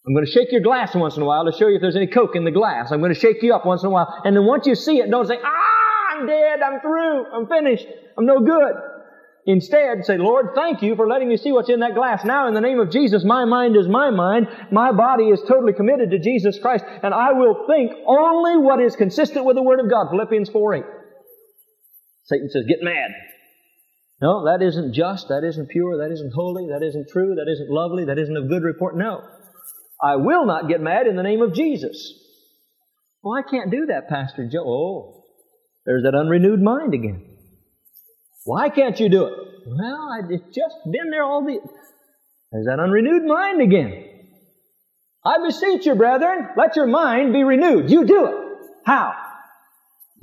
[0.05, 1.95] I'm going to shake your glass once in a while to show you if there's
[1.95, 2.91] any coke in the glass.
[2.91, 4.23] I'm going to shake you up once in a while.
[4.25, 7.87] And then once you see it, don't say, Ah, I'm dead, I'm through, I'm finished,
[8.19, 8.73] I'm no good.
[9.45, 12.25] Instead, say, Lord, thank you for letting me see what's in that glass.
[12.25, 14.47] Now, in the name of Jesus, my mind is my mind.
[14.71, 18.95] My body is totally committed to Jesus Christ, and I will think only what is
[18.95, 20.11] consistent with the Word of God.
[20.11, 20.85] Philippians 4 8.
[22.25, 23.11] Satan says, get mad.
[24.21, 27.69] No, that isn't just, that isn't pure, that isn't holy, that isn't true, that isn't
[27.69, 28.97] lovely, that isn't of good report.
[28.97, 29.21] No.
[30.01, 32.15] I will not get mad in the name of Jesus.
[33.23, 34.65] Well, I can't do that, Pastor Joe.
[34.65, 35.25] Oh,
[35.85, 37.32] there's that unrenewed mind again.
[38.45, 39.35] Why can't you do it?
[39.67, 41.61] Well, I've just been there all the.
[42.51, 44.09] There's that unrenewed mind again.
[45.25, 47.91] I beseech you, brethren, let your mind be renewed.
[47.91, 48.35] You do it.
[48.85, 49.15] How?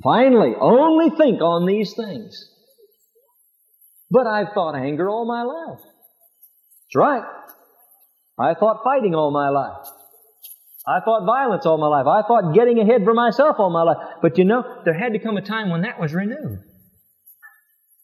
[0.02, 2.50] Finally, only think on these things.
[4.10, 5.80] But I've thought anger all my life.
[5.80, 7.24] That's right.
[8.38, 9.86] I thought fighting all my life.
[10.86, 12.06] I thought violence all my life.
[12.06, 13.98] I thought getting ahead for myself all my life.
[14.22, 16.60] But you know, there had to come a time when that was renewed.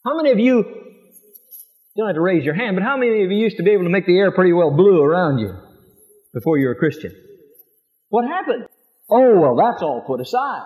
[0.06, 3.30] How many of you, you don't have to raise your hand, but how many of
[3.32, 5.52] you used to be able to make the air pretty well blue around you
[6.32, 7.12] before you were a Christian?
[8.08, 8.66] What happened?
[9.10, 10.62] Oh, well, that's all put aside.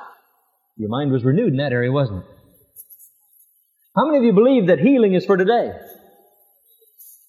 [0.77, 2.31] Your mind was renewed in that area, wasn't it?
[3.97, 5.71] How many of you believe that healing is for today?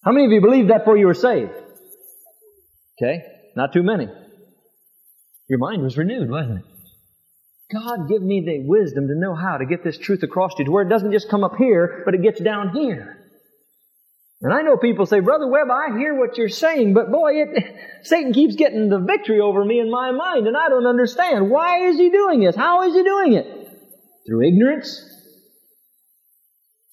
[0.03, 1.51] How many of you believe that before you were saved?
[3.01, 3.23] Okay,
[3.55, 4.07] not too many.
[5.47, 6.70] Your mind was renewed, wasn't it?
[7.73, 10.65] God, give me the wisdom to know how to get this truth across to you
[10.65, 13.17] to where it doesn't just come up here, but it gets down here.
[14.41, 17.75] And I know people say, Brother Webb, I hear what you're saying, but boy, it,
[18.03, 21.49] Satan keeps getting the victory over me in my mind, and I don't understand.
[21.49, 22.55] Why is he doing this?
[22.55, 23.45] How is he doing it?
[24.27, 25.10] Through ignorance?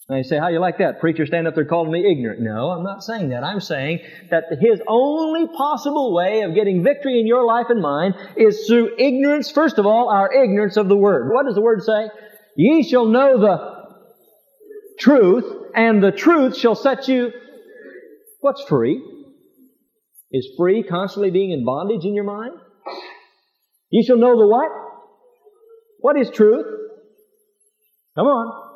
[0.09, 0.99] Now you say, how you like that?
[0.99, 2.41] Preacher stand up there calling me ignorant.
[2.41, 3.43] No, I'm not saying that.
[3.43, 3.99] I'm saying
[4.31, 8.97] that his only possible way of getting victory in your life and mine is through
[8.97, 11.31] ignorance, first of all, our ignorance of the Word.
[11.31, 12.09] What does the Word say?
[12.57, 13.85] Ye shall know the
[14.99, 15.45] truth,
[15.75, 17.31] and the truth shall set you...
[18.39, 18.99] What's free?
[20.31, 22.53] Is free constantly being in bondage in your mind?
[23.91, 24.71] Ye shall know the what?
[25.99, 26.65] What is truth?
[28.15, 28.68] Come on.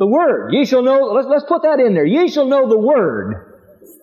[0.00, 0.54] The Word.
[0.54, 2.06] Ye shall know, let's, let's put that in there.
[2.06, 3.60] Ye shall know the Word,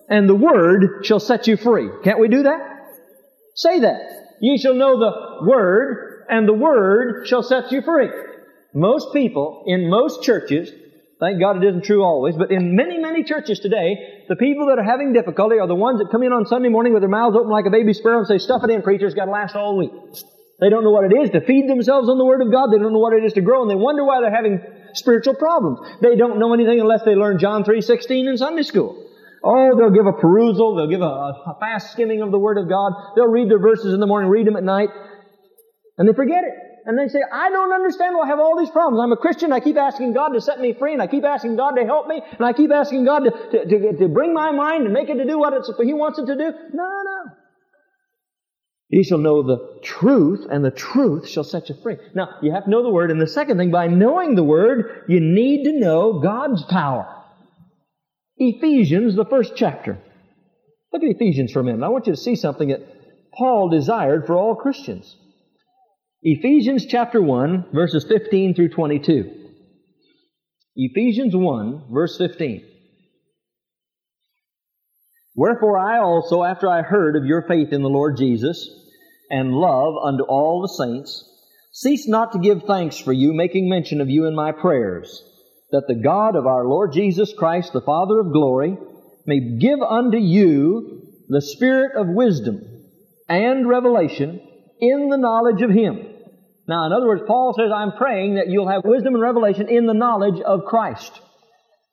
[0.08, 1.90] and the Word shall set you free.
[2.04, 2.60] Can't we do that?
[3.56, 4.36] Say that.
[4.40, 8.10] Ye shall know the Word, and the Word shall set you free.
[8.72, 10.70] Most people in most churches,
[11.18, 14.78] thank God it isn't true always, but in many, many churches today, the people that
[14.78, 17.34] are having difficulty are the ones that come in on Sunday morning with their mouths
[17.34, 19.56] open like a baby sparrow and say, stuff it in, preacher, it's got to last
[19.56, 19.90] all week.
[20.60, 22.70] They don't know what it is to feed themselves on the Word of God.
[22.70, 24.62] They don't know what it is to grow, and they wonder why they're having
[24.94, 25.80] spiritual problems.
[26.00, 29.04] They don't know anything unless they learn John 3.16 in Sunday school.
[29.42, 32.68] Oh, they'll give a perusal, they'll give a, a fast skimming of the Word of
[32.68, 34.88] God, they'll read their verses in the morning, read them at night,
[35.96, 36.54] and they forget it.
[36.86, 39.02] And they say, I don't understand why I have all these problems.
[39.02, 41.56] I'm a Christian, I keep asking God to set me free, and I keep asking
[41.56, 44.50] God to help me, and I keep asking God to, to, to, to bring my
[44.50, 45.52] mind and make it to do what
[45.84, 46.50] He wants it to do.
[46.72, 47.37] No, no.
[48.90, 51.96] Ye shall know the truth, and the truth shall set you free.
[52.14, 55.04] Now, you have to know the Word, and the second thing, by knowing the Word,
[55.08, 57.06] you need to know God's power.
[58.38, 59.98] Ephesians, the first chapter.
[60.92, 61.84] Look at Ephesians for a minute.
[61.84, 62.80] I want you to see something that
[63.34, 65.14] Paul desired for all Christians.
[66.22, 69.34] Ephesians chapter 1, verses 15 through 22.
[70.76, 72.64] Ephesians 1, verse 15.
[75.38, 78.68] Wherefore I also, after I heard of your faith in the Lord Jesus,
[79.30, 81.24] and love unto all the saints,
[81.70, 85.22] cease not to give thanks for you, making mention of you in my prayers,
[85.70, 88.76] that the God of our Lord Jesus Christ, the Father of glory,
[89.26, 92.60] may give unto you the spirit of wisdom
[93.28, 94.40] and revelation
[94.80, 96.04] in the knowledge of Him.
[96.66, 99.86] Now, in other words, Paul says, I'm praying that you'll have wisdom and revelation in
[99.86, 101.20] the knowledge of Christ.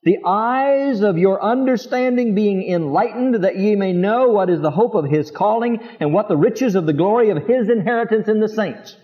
[0.05, 4.93] The eyes of your understanding being enlightened, that ye may know what is the hope
[4.93, 8.47] of His calling, and what the riches of the glory of His inheritance in the
[8.47, 8.95] saints.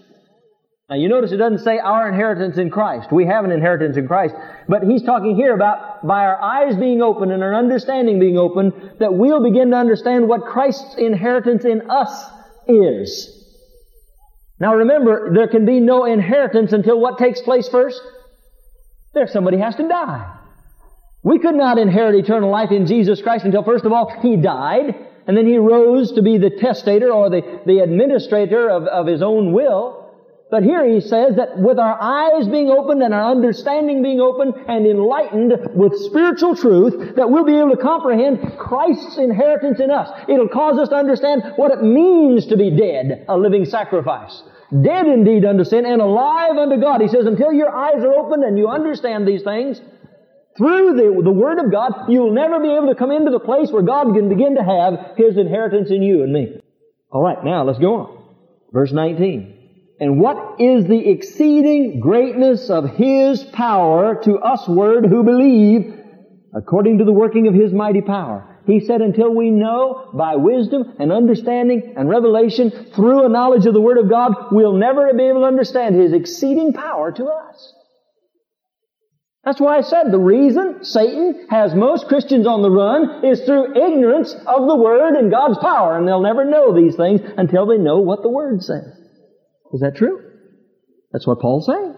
[0.91, 3.11] Now you notice it doesn't say our inheritance in Christ.
[3.11, 4.35] We have an inheritance in Christ.
[4.67, 8.91] But he's talking here about by our eyes being open and our understanding being open,
[8.99, 12.29] that we'll begin to understand what Christ's inheritance in us
[12.67, 13.37] is.
[14.59, 18.01] Now remember, there can be no inheritance until what takes place first?
[19.13, 20.39] There somebody has to die.
[21.23, 24.95] We could not inherit eternal life in Jesus Christ until first of all He died,
[25.27, 29.21] and then He rose to be the testator or the, the administrator of, of His
[29.21, 30.01] own will.
[30.51, 34.53] But here he says that with our eyes being opened and our understanding being opened
[34.67, 40.09] and enlightened with spiritual truth, that we'll be able to comprehend Christ's inheritance in us.
[40.27, 44.43] It'll cause us to understand what it means to be dead, a living sacrifice.
[44.81, 46.99] Dead indeed unto sin and alive unto God.
[46.99, 49.79] He says, until your eyes are opened and you understand these things,
[50.61, 53.71] through the, the Word of God, you'll never be able to come into the place
[53.71, 56.61] where God can begin to have His inheritance in you and me.
[57.11, 58.23] Alright, now let's go on.
[58.71, 59.95] Verse 19.
[59.99, 65.95] And what is the exceeding greatness of His power to usward who believe
[66.53, 68.59] according to the working of His mighty power?
[68.67, 73.73] He said, until we know by wisdom and understanding and revelation through a knowledge of
[73.73, 77.70] the Word of God, we'll never be able to understand His exceeding power to us.
[79.43, 83.75] That's why I said the reason Satan has most Christians on the run is through
[83.75, 87.77] ignorance of the Word and God's power, and they'll never know these things until they
[87.77, 88.85] know what the Word says.
[89.73, 90.21] Is that true?
[91.11, 91.95] That's what Paul's saying.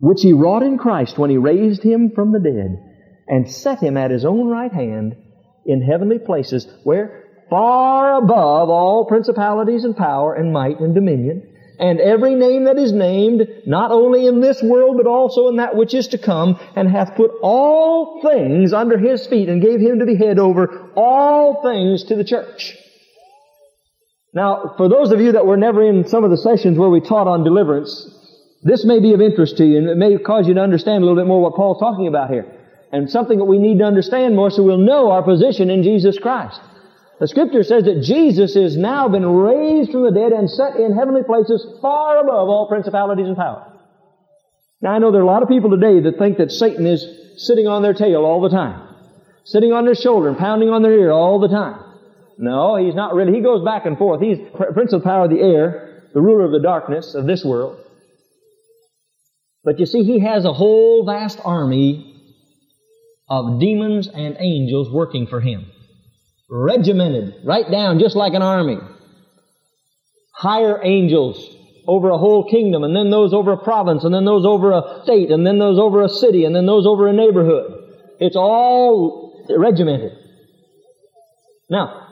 [0.00, 2.82] Which he wrought in Christ when he raised him from the dead
[3.28, 5.14] and set him at his own right hand
[5.64, 12.00] in heavenly places where far above all principalities and power and might and dominion and
[12.00, 15.94] every name that is named, not only in this world, but also in that which
[15.94, 20.06] is to come, and hath put all things under his feet, and gave him to
[20.06, 22.76] be head over all things to the church.
[24.32, 27.00] Now, for those of you that were never in some of the sessions where we
[27.00, 28.10] taught on deliverance,
[28.62, 31.06] this may be of interest to you, and it may cause you to understand a
[31.06, 32.46] little bit more what Paul's talking about here.
[32.92, 36.18] And something that we need to understand more so we'll know our position in Jesus
[36.18, 36.60] Christ.
[37.20, 40.96] The scripture says that Jesus is now been raised from the dead and set in
[40.96, 43.70] heavenly places far above all principalities and powers.
[44.82, 47.06] Now I know there are a lot of people today that think that Satan is
[47.36, 48.88] sitting on their tail all the time.
[49.44, 51.80] Sitting on their shoulder and pounding on their ear all the time.
[52.36, 53.32] No, he's not really.
[53.32, 54.20] He goes back and forth.
[54.20, 54.38] He's
[54.72, 57.78] prince of the power of the air, the ruler of the darkness of this world.
[59.62, 62.10] But you see, he has a whole vast army
[63.28, 65.66] of demons and angels working for him.
[66.50, 68.78] Regimented, right down, just like an army.
[70.34, 71.38] Higher angels
[71.86, 75.02] over a whole kingdom, and then those over a province, and then those over a
[75.04, 77.72] state, and then those over a city, and then those over a neighborhood.
[78.20, 80.12] It's all regimented.
[81.70, 82.08] Now,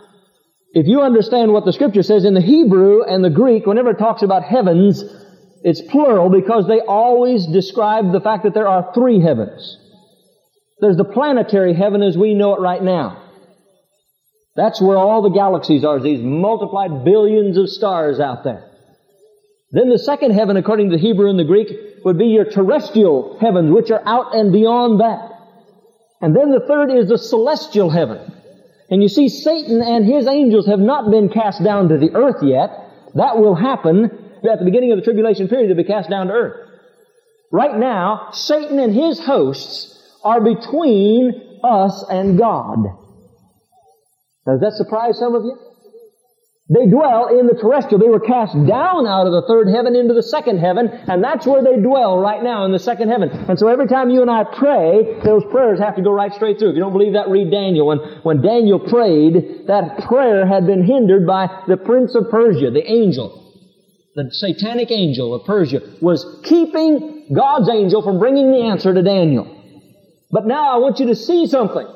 [0.72, 3.98] if you understand what the scripture says in the Hebrew and the Greek, whenever it
[3.98, 5.04] talks about heavens,
[5.62, 9.78] it's plural because they always describe the fact that there are three heavens.
[10.80, 13.21] There's the planetary heaven as we know it right now.
[14.54, 18.68] That's where all the galaxies are, these multiplied billions of stars out there.
[19.70, 21.68] Then the second heaven, according to the Hebrew and the Greek,
[22.04, 25.30] would be your terrestrial heavens, which are out and beyond that.
[26.20, 28.32] And then the third is the celestial heaven.
[28.90, 32.42] And you see, Satan and his angels have not been cast down to the earth
[32.42, 32.70] yet.
[33.14, 34.04] That will happen
[34.48, 35.70] at the beginning of the tribulation period.
[35.70, 36.68] They'll be cast down to earth.
[37.50, 43.01] Right now, Satan and his hosts are between us and God.
[44.46, 45.56] Now, does that surprise some of you?
[46.72, 47.98] They dwell in the terrestrial.
[47.98, 51.46] They were cast down out of the third heaven into the second heaven, and that's
[51.46, 53.28] where they dwell right now in the second heaven.
[53.28, 56.58] And so every time you and I pray, those prayers have to go right straight
[56.58, 56.70] through.
[56.70, 57.88] If you don't believe that, read Daniel.
[57.88, 62.90] When, when Daniel prayed, that prayer had been hindered by the prince of Persia, the
[62.90, 63.40] angel.
[64.14, 69.44] The satanic angel of Persia was keeping God's angel from bringing the answer to Daniel.
[70.30, 71.86] But now I want you to see something.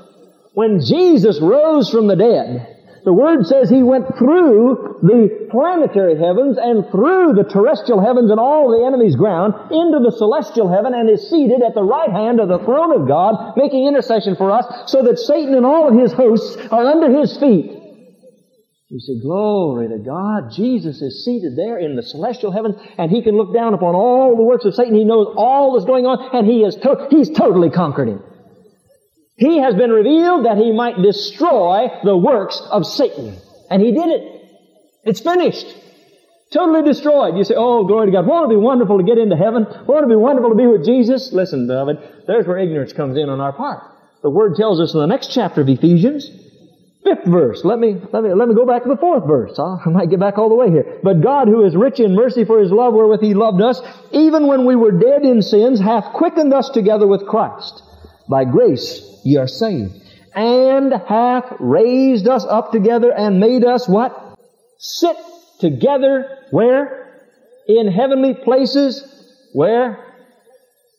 [0.56, 6.56] When Jesus rose from the dead, The Word says He went through the planetary heavens
[6.56, 11.10] and through the terrestrial heavens and all the enemy's ground into the celestial heaven and
[11.10, 14.64] is seated at the right hand of the throne of God, making intercession for us,
[14.90, 17.76] so that Satan and all of his hosts are under His feet.
[18.88, 20.50] You say, glory to God.
[20.56, 24.34] Jesus is seated there in the celestial heavens and He can look down upon all
[24.34, 24.94] the works of Satan.
[24.94, 28.22] He knows all that's going on and He is to- He's totally conquered him.
[29.36, 33.36] He has been revealed that He might destroy the works of Satan.
[33.70, 34.48] And He did it.
[35.04, 35.66] It's finished.
[36.52, 37.36] Totally destroyed.
[37.36, 38.26] You say, oh, glory to God.
[38.26, 39.66] Won't it be wonderful to get into heaven?
[39.86, 41.32] Won't it be wonderful to be with Jesus?
[41.32, 43.82] Listen, beloved, there's where ignorance comes in on our part.
[44.22, 46.30] The Word tells us in the next chapter of Ephesians,
[47.06, 47.64] Fifth verse.
[47.64, 49.56] Let me, let me, let me go back to the fourth verse.
[49.60, 50.98] I'll, I might get back all the way here.
[51.04, 53.80] But God, who is rich in mercy for His love wherewith He loved us,
[54.10, 57.80] even when we were dead in sins, hath quickened us together with Christ.
[58.28, 59.92] By grace ye are saved.
[60.34, 64.38] And hath raised us up together and made us what?
[64.78, 65.16] Sit
[65.60, 67.22] together where?
[67.66, 69.02] In heavenly places.
[69.52, 70.04] Where?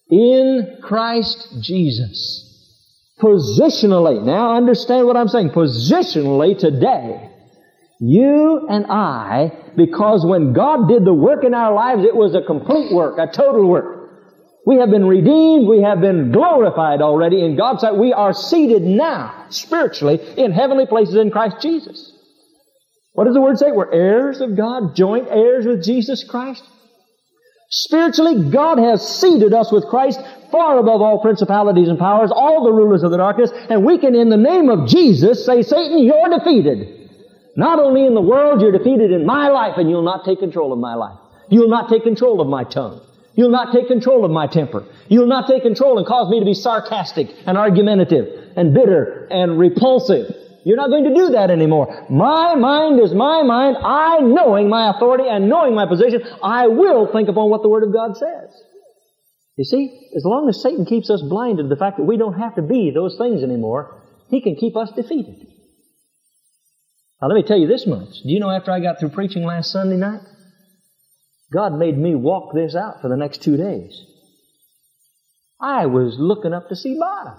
[0.10, 2.44] In Christ Jesus.
[3.20, 5.50] Positionally, now understand what I'm saying.
[5.50, 7.30] Positionally today,
[8.00, 12.42] you and I, because when God did the work in our lives, it was a
[12.42, 13.97] complete work, a total work.
[14.68, 17.96] We have been redeemed, we have been glorified already in God's sight.
[17.96, 22.12] We are seated now, spiritually, in heavenly places in Christ Jesus.
[23.14, 23.72] What does the Word say?
[23.72, 26.66] We're heirs of God, joint heirs with Jesus Christ.
[27.70, 30.20] Spiritually, God has seated us with Christ
[30.52, 34.16] far above all principalities and powers, all the rulers of the darkness, and we can,
[34.16, 37.10] in the name of Jesus, say, Satan, you're defeated.
[37.56, 40.74] Not only in the world, you're defeated in my life, and you'll not take control
[40.74, 41.18] of my life.
[41.48, 43.07] You'll not take control of my tongue.
[43.38, 44.84] You'll not take control of my temper.
[45.10, 49.60] You'll not take control and cause me to be sarcastic and argumentative and bitter and
[49.60, 50.26] repulsive.
[50.66, 52.08] You're not going to do that anymore.
[52.10, 53.78] My mind is my mind.
[53.80, 57.84] I, knowing my authority and knowing my position, I will think upon what the Word
[57.84, 58.50] of God says.
[59.56, 62.40] You see, as long as Satan keeps us blinded to the fact that we don't
[62.40, 65.36] have to be those things anymore, he can keep us defeated.
[67.22, 68.10] Now let me tell you this much.
[68.24, 70.22] Do you know after I got through preaching last Sunday night?
[71.52, 74.06] God made me walk this out for the next two days.
[75.60, 77.34] I was looking up to see bottom.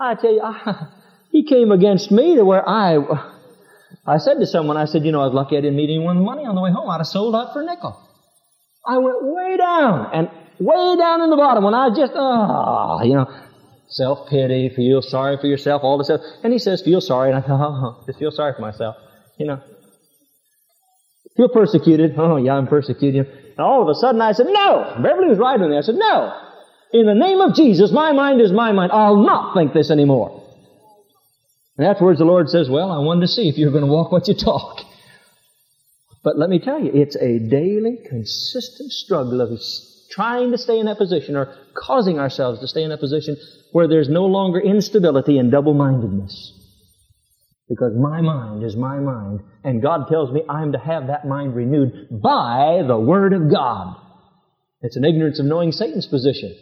[0.00, 0.88] I tell you, I,
[1.30, 2.98] he came against me to where I,
[4.06, 6.18] I said to someone, I said, you know, I was lucky I didn't meet anyone
[6.18, 6.90] with money on the way home.
[6.90, 7.98] I'd have sold out for a nickel.
[8.86, 13.04] I went way down and way down in the bottom when I just, ah, oh,
[13.04, 13.26] you know,
[13.88, 16.20] self pity, feel sorry for yourself, all this stuff.
[16.42, 17.30] And he says, feel sorry.
[17.30, 17.60] And I thought,
[18.00, 18.96] oh, just feel sorry for myself.
[19.38, 19.62] You know,
[21.38, 22.18] feel persecuted.
[22.18, 23.26] Oh, yeah, I'm persecuted.
[23.26, 24.98] And all of a sudden I said, no.
[25.02, 25.78] Beverly was right with me.
[25.78, 26.36] I said, no.
[26.92, 28.92] In the name of Jesus, my mind is my mind.
[28.92, 30.44] I'll not think this anymore.
[31.76, 34.10] And afterwards the Lord says, well, I wanted to see if you're going to walk
[34.10, 34.80] what you talk.
[36.24, 39.60] But let me tell you, it's a daily, consistent struggle of
[40.10, 43.36] trying to stay in that position or causing ourselves to stay in that position
[43.70, 46.57] where there's no longer instability and double-mindedness.
[47.68, 51.54] Because my mind is my mind, and God tells me I'm to have that mind
[51.54, 53.96] renewed by the Word of God.
[54.80, 56.56] It's an ignorance of knowing Satan's position.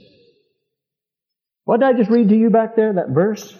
[1.65, 3.55] What did I just read to you back there, that verse?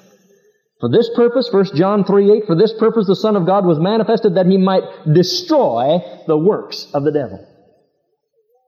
[0.81, 3.79] For this purpose, 1 John 3 8, for this purpose the Son of God was
[3.79, 4.83] manifested that he might
[5.13, 7.39] destroy the works of the devil.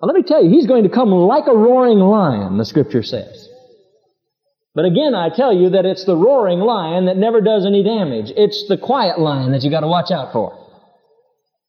[0.00, 3.02] Now let me tell you, he's going to come like a roaring lion, the scripture
[3.02, 3.47] says.
[4.74, 8.30] But again, I tell you that it's the roaring lion that never does any damage.
[8.36, 10.66] It's the quiet lion that you gotta watch out for.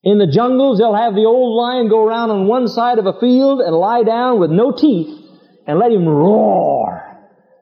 [0.03, 3.19] In the jungles, they'll have the old lion go around on one side of a
[3.19, 5.09] field and lie down with no teeth
[5.67, 7.03] and let him roar.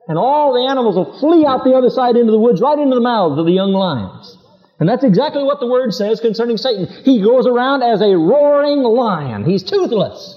[0.06, 2.94] And all the animals will flee out the other side into the woods, right into
[2.94, 4.36] the mouths of the young lions.
[4.80, 6.86] And that's exactly what the word says concerning Satan.
[7.04, 9.44] He goes around as a roaring lion.
[9.44, 10.36] He's toothless.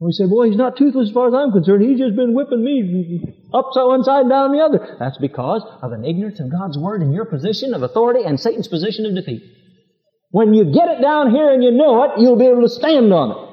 [0.00, 1.82] We say, boy, he's not toothless as far as I'm concerned.
[1.82, 4.96] He's just been whipping me upside one side down the other.
[4.98, 8.68] That's because of an ignorance of God's Word and your position of authority and Satan's
[8.68, 9.42] position of defeat.
[10.30, 13.12] When you get it down here and you know it, you'll be able to stand
[13.12, 13.48] on it.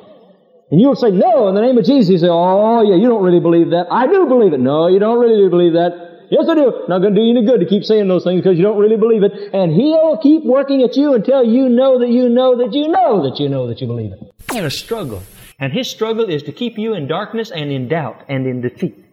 [0.72, 2.10] And you'll say, no, in the name of Jesus.
[2.10, 3.86] You say, oh, yeah, you don't really believe that.
[3.92, 4.60] I do believe it.
[4.60, 6.28] No, you don't really believe that.
[6.32, 6.86] Yes, I do.
[6.90, 8.80] Not going to do you any good to keep saying those things because you don't
[8.80, 9.32] really believe it.
[9.54, 13.30] And he'll keep working at you until you know that you know that you know
[13.30, 14.56] that you know that you believe it.
[14.56, 15.22] In a struggle.
[15.60, 19.05] And his struggle is to keep you in darkness and in doubt and in defeat.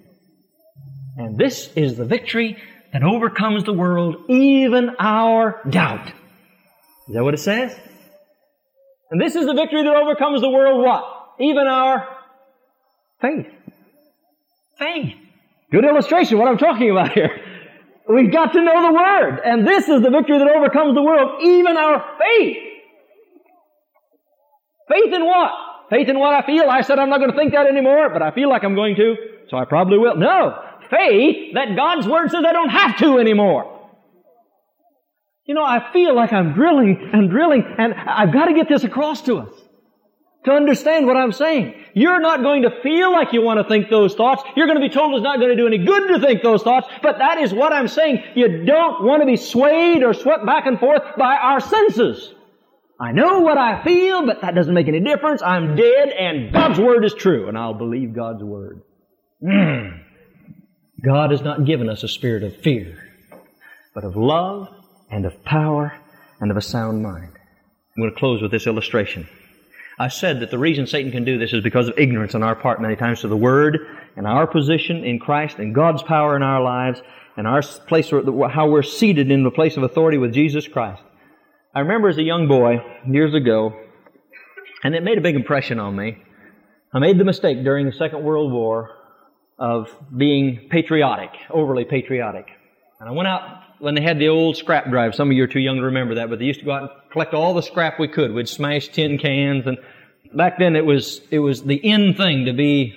[1.17, 2.57] And this is the victory
[2.93, 6.09] that overcomes the world, even our doubt.
[7.09, 7.79] Is that what it says?
[9.11, 11.05] And this is the victory that overcomes the world what?
[11.39, 12.09] Even our
[13.21, 13.47] faith.
[14.79, 15.17] Faith.
[15.71, 17.41] Good illustration what I'm talking about here.
[18.09, 19.41] We've got to know the Word.
[19.45, 22.57] And this is the victory that overcomes the world, even our faith.
[24.89, 25.51] Faith in what?
[25.89, 26.69] Faith in what I feel.
[26.69, 28.97] I said I'm not going to think that anymore, but I feel like I'm going
[28.97, 29.15] to,
[29.49, 30.17] so I probably will.
[30.17, 30.59] No.
[30.95, 33.69] Faith that God's Word says I don't have to anymore.
[35.47, 38.85] You know, I feel like I'm drilling and drilling, and I've got to get this
[38.85, 39.55] across to us
[40.45, 41.75] to understand what I'm saying.
[41.95, 44.43] You're not going to feel like you want to think those thoughts.
[44.57, 46.63] You're going to be told it's not going to do any good to think those
[46.63, 48.23] thoughts, but that is what I'm saying.
[48.35, 52.33] You don't want to be swayed or swept back and forth by our senses.
[53.01, 55.43] I know what I feel, but that doesn't make any difference.
[55.43, 58.83] I'm dead and God's Word is true, and I'll believe God's Word.
[59.43, 60.03] Mm.
[61.05, 62.97] God has not given us a spirit of fear,
[63.95, 64.69] but of love
[65.11, 65.93] and of power
[66.41, 67.33] and of a sound mind.
[67.35, 69.29] I'm going to close with this illustration.
[69.99, 72.55] I said that the reason Satan can do this is because of ignorance on our
[72.55, 73.81] part many times to the Word
[74.17, 77.03] and our position in Christ and God's power in our lives
[77.37, 81.03] and our place, how we're seated in the place of authority with Jesus Christ.
[81.75, 83.75] I remember as a young boy, years ago,
[84.85, 86.23] and it made a big impression on me.
[86.93, 88.91] I made the mistake during the Second World War
[89.63, 92.49] of being patriotic, overly patriotic.
[92.99, 95.15] And I went out when they had the old scrap drive.
[95.15, 96.83] Some of you are too young to remember that, but they used to go out
[96.83, 98.33] and collect all the scrap we could.
[98.35, 99.79] We'd smash tin cans, and
[100.35, 102.93] back then it was it was the in thing to be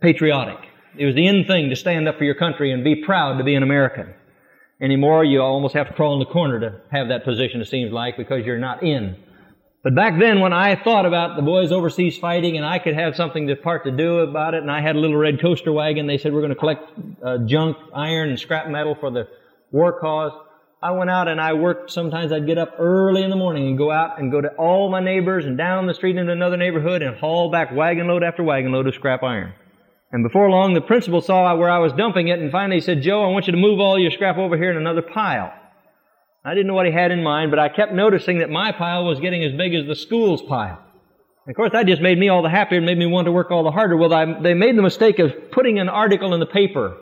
[0.00, 0.66] patriotic.
[0.96, 3.44] It was the in thing to stand up for your country and be proud to
[3.44, 4.14] be an American.
[4.80, 7.60] Anymore, you almost have to crawl in the corner to have that position.
[7.60, 9.14] It seems like because you're not in.
[9.82, 13.16] But back then, when I thought about the boys overseas fighting, and I could have
[13.16, 16.06] something to part to do about it, and I had a little red coaster wagon,
[16.06, 16.90] they said we're going to collect
[17.24, 19.26] uh, junk, iron, and scrap metal for the
[19.72, 20.32] war cause.
[20.82, 21.90] I went out and I worked.
[21.90, 24.90] Sometimes I'd get up early in the morning and go out and go to all
[24.90, 28.42] my neighbors and down the street into another neighborhood and haul back wagon load after
[28.42, 29.52] wagon load of scrap iron.
[30.12, 33.22] And before long, the principal saw where I was dumping it and finally said, Joe,
[33.24, 35.52] I want you to move all your scrap over here in another pile.
[36.44, 39.04] I didn't know what he had in mind, but I kept noticing that my pile
[39.04, 40.78] was getting as big as the school's pile.
[41.46, 43.32] And of course, that just made me all the happier and made me want to
[43.32, 43.96] work all the harder.
[43.96, 46.96] Well, they made the mistake of putting an article in the paper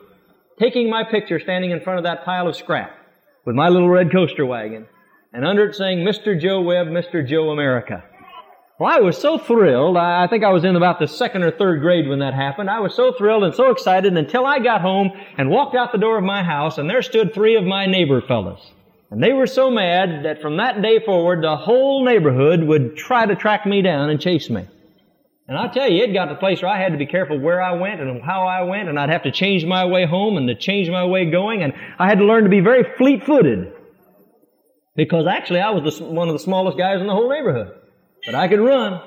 [0.59, 2.91] taking my picture standing in front of that pile of scrap
[3.47, 4.87] with my little red coaster wagon
[5.33, 6.41] and under it saying, Mr.
[6.41, 7.27] Joe Webb, Mr.
[7.27, 8.03] Joe America.
[8.79, 9.97] Well, I was so thrilled.
[9.97, 12.71] I think I was in about the second or third grade when that happened.
[12.71, 15.99] I was so thrilled and so excited until I got home and walked out the
[15.99, 18.61] door of my house and there stood three of my neighbor fellows.
[19.11, 23.25] And they were so mad that from that day forward, the whole neighborhood would try
[23.25, 24.67] to track me down and chase me.
[25.49, 27.41] And I tell you, it got to the place where I had to be careful
[27.41, 30.37] where I went and how I went, and I'd have to change my way home
[30.37, 33.73] and to change my way going, and I had to learn to be very fleet-footed.
[34.95, 37.73] Because actually I was the, one of the smallest guys in the whole neighborhood.
[38.27, 39.01] But I could run.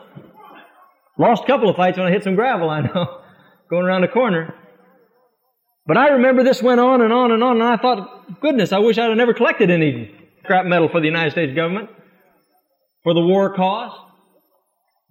[1.20, 3.22] Lost a couple of fights when I hit some gravel, I know,
[3.70, 4.56] going around a corner.
[5.92, 8.80] But I remember this went on and on and on, and I thought, goodness, I
[8.80, 10.10] wish I'd have never collected any
[10.42, 11.90] scrap metal for the United States government,
[13.04, 13.92] for the war cause.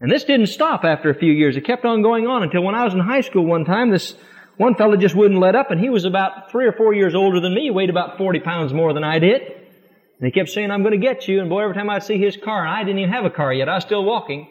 [0.01, 1.55] And this didn't stop after a few years.
[1.59, 4.15] It kept on going on until when I was in high school one time, this
[4.57, 7.41] one fellow just wouldn't let up, and he was about three or four years older
[7.41, 7.65] than me.
[7.65, 9.43] He weighed about 40 pounds more than I did.
[9.43, 11.41] And he kept saying, I'm going to get you.
[11.41, 13.53] And boy, every time I'd see his car, and I didn't even have a car
[13.53, 14.49] yet, I was still walking,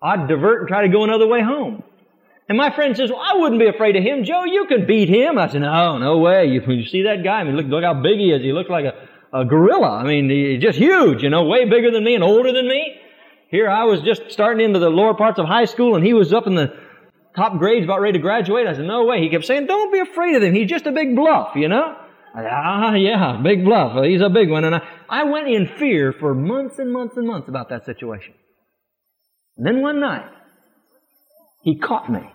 [0.00, 1.82] I'd divert and try to go another way home.
[2.48, 4.24] And my friend says, well, I wouldn't be afraid of him.
[4.24, 5.38] Joe, you can beat him.
[5.38, 6.46] I said, no, no way.
[6.46, 7.40] You, you see that guy?
[7.40, 8.42] I mean, look, look how big he is.
[8.42, 9.92] He looks like a, a gorilla.
[9.92, 12.96] I mean, he's just huge, you know, way bigger than me and older than me.
[13.50, 16.32] Here I was just starting into the lower parts of high school and he was
[16.32, 16.76] up in the
[17.34, 18.66] top grades about ready to graduate.
[18.66, 19.22] I said, no way.
[19.22, 20.54] He kept saying, don't be afraid of him.
[20.54, 21.96] He's just a big bluff, you know?
[22.34, 24.04] Said, ah, yeah, big bluff.
[24.04, 24.64] He's a big one.
[24.64, 28.34] And I, I went in fear for months and months and months about that situation.
[29.56, 30.28] And then one night,
[31.62, 32.30] he caught me.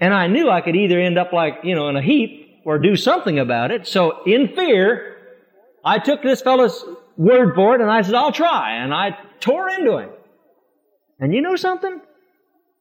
[0.00, 2.78] And I knew I could either end up like, you know, in a heap or
[2.78, 3.86] do something about it.
[3.86, 5.16] So in fear,
[5.84, 6.84] I took this fellow's
[7.16, 8.76] word for it and I said, I'll try.
[8.76, 10.10] And I tore into him.
[11.18, 12.00] And you know something?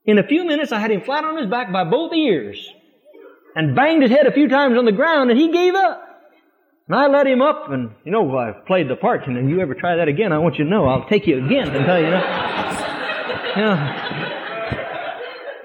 [0.05, 2.69] In a few minutes, I had him flat on his back by both ears
[3.55, 6.03] and banged his head a few times on the ground, and he gave up.
[6.87, 9.27] And I let him up, and you know, I played the part.
[9.27, 11.43] And if you ever try that again, I want you to know I'll take you
[11.43, 12.93] again and tell you.
[13.57, 14.06] You know,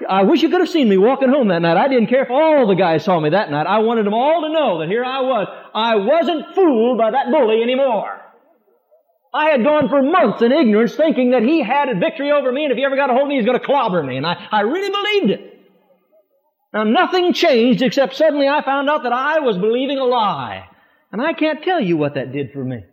[0.09, 1.77] I wish you could have seen me walking home that night.
[1.77, 3.67] I didn't care if all the guys saw me that night.
[3.67, 5.47] I wanted them all to know that here I was.
[5.73, 8.19] I wasn't fooled by that bully anymore.
[9.33, 12.65] I had gone for months in ignorance thinking that he had a victory over me
[12.65, 14.17] and if he ever got a hold of me, he's going to clobber me.
[14.17, 15.59] And I, I really believed it.
[16.71, 20.67] Now nothing changed except suddenly I found out that I was believing a lie.
[21.11, 22.83] And I can't tell you what that did for me.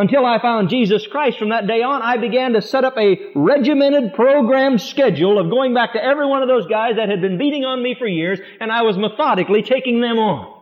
[0.00, 3.18] Until I found Jesus Christ from that day on, I began to set up a
[3.34, 7.36] regimented, programmed schedule of going back to every one of those guys that had been
[7.36, 10.58] beating on me for years, and I was methodically taking them on.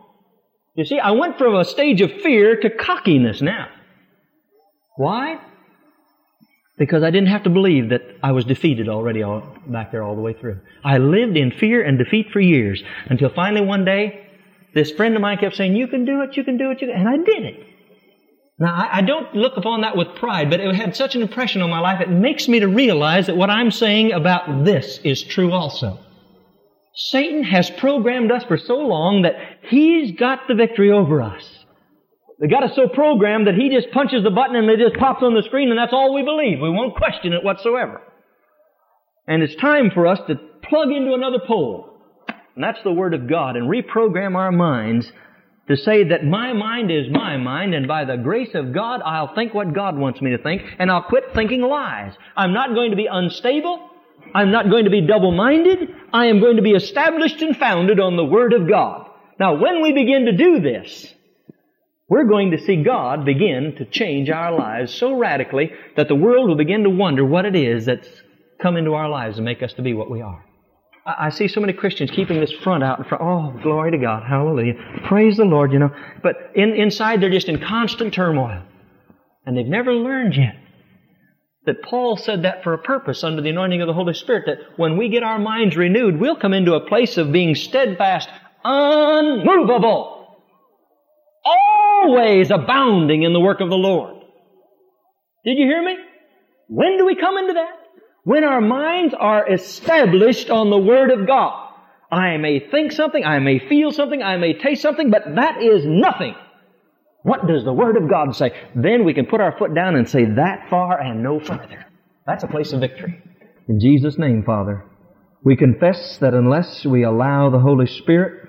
[0.75, 3.69] You see, I went from a stage of fear to cockiness now.
[4.97, 5.39] Why?
[6.77, 10.15] Because I didn't have to believe that I was defeated already all, back there all
[10.15, 10.59] the way through.
[10.83, 14.27] I lived in fear and defeat for years until finally one day,
[14.73, 16.87] this friend of mine kept saying, you can do it, you can do it, you
[16.87, 17.65] can, and I did it.
[18.59, 21.61] Now, I, I don't look upon that with pride, but it had such an impression
[21.61, 25.23] on my life, it makes me to realize that what I'm saying about this is
[25.23, 25.99] true also.
[26.93, 29.35] Satan has programmed us for so long that
[29.69, 31.59] he's got the victory over us.
[32.39, 35.23] They got us so programmed that he just punches the button and it just pops
[35.23, 36.59] on the screen and that's all we believe.
[36.59, 38.01] We won't question it whatsoever.
[39.27, 42.01] And it's time for us to plug into another pole.
[42.55, 45.11] And that's the Word of God and reprogram our minds
[45.69, 49.33] to say that my mind is my mind and by the grace of God I'll
[49.35, 52.13] think what God wants me to think and I'll quit thinking lies.
[52.35, 53.89] I'm not going to be unstable.
[54.33, 55.89] I'm not going to be double-minded.
[56.11, 59.09] I am going to be established and founded on the Word of God.
[59.39, 61.13] Now when we begin to do this,
[62.07, 66.49] we're going to see God begin to change our lives so radically that the world
[66.49, 68.09] will begin to wonder what it is that's
[68.59, 70.43] come into our lives and make us to be what we are.
[71.17, 73.23] I see so many Christians keeping this front out in front.
[73.23, 74.23] Oh, glory to God.
[74.27, 74.73] Hallelujah.
[75.07, 75.91] Praise the Lord, you know.
[76.21, 78.63] But in, inside they're just in constant turmoil.
[79.45, 80.55] And they've never learned yet
[81.65, 84.57] that Paul said that for a purpose under the anointing of the Holy Spirit, that
[84.77, 88.29] when we get our minds renewed, we'll come into a place of being steadfast,
[88.63, 90.19] unmovable
[91.45, 94.15] always abounding in the work of the Lord.
[95.45, 95.97] Did you hear me?
[96.67, 97.78] When do we come into that?
[98.29, 101.67] When our minds are established on the Word of God.
[102.11, 105.83] I may think something, I may feel something, I may taste something, but that is
[105.83, 106.35] nothing.
[107.23, 108.51] What does the Word of God say?
[108.75, 111.87] Then we can put our foot down and say that far and no further.
[112.27, 113.19] That's a place of victory.
[113.67, 114.85] In Jesus' name, Father,
[115.43, 118.47] we confess that unless we allow the Holy Spirit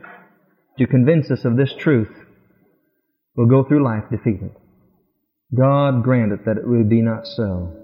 [0.79, 2.15] to convince us of this truth,
[3.35, 4.51] we'll go through life defeated.
[5.57, 7.80] God grant it that it would be not so.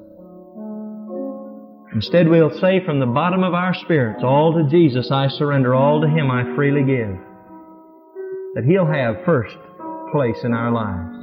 [1.93, 6.01] Instead, we'll say from the bottom of our spirits, all to Jesus I surrender, all
[6.01, 7.17] to Him I freely give.
[8.55, 9.57] That He'll have first
[10.13, 11.17] place in our lives.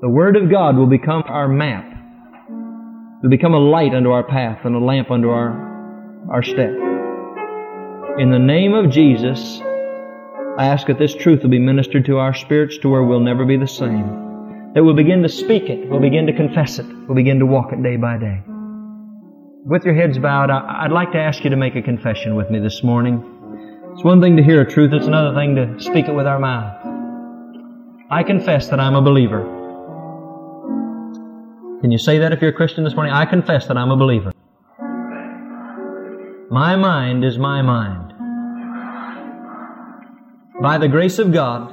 [0.00, 1.84] The Word of God will become our map.
[1.86, 5.50] It will become a light unto our path and a lamp unto our,
[6.30, 6.70] our step.
[8.18, 9.60] In the name of Jesus,
[10.58, 13.44] I ask that this truth will be ministered to our spirits to where we'll never
[13.44, 14.72] be the same.
[14.74, 17.72] That we'll begin to speak it, we'll begin to confess it, we'll begin to walk
[17.72, 18.42] it day by day.
[19.64, 22.58] With your heads bowed, I'd like to ask you to make a confession with me
[22.58, 23.22] this morning.
[23.92, 26.40] It's one thing to hear a truth, it's another thing to speak it with our
[26.40, 26.84] mouth.
[28.10, 29.44] I confess that I'm a believer.
[31.80, 33.12] Can you say that if you're a Christian this morning?
[33.12, 34.32] I confess that I'm a believer.
[36.50, 38.14] My mind is my mind.
[40.60, 41.72] By the grace of God,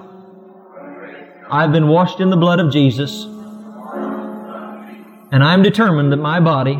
[1.49, 3.23] I've been washed in the blood of Jesus,
[5.31, 6.77] and I'm determined that my body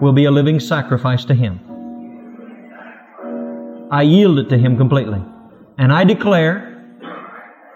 [0.00, 1.60] will be a living sacrifice to Him.
[3.90, 5.22] I yield it to Him completely.
[5.76, 6.66] And I declare,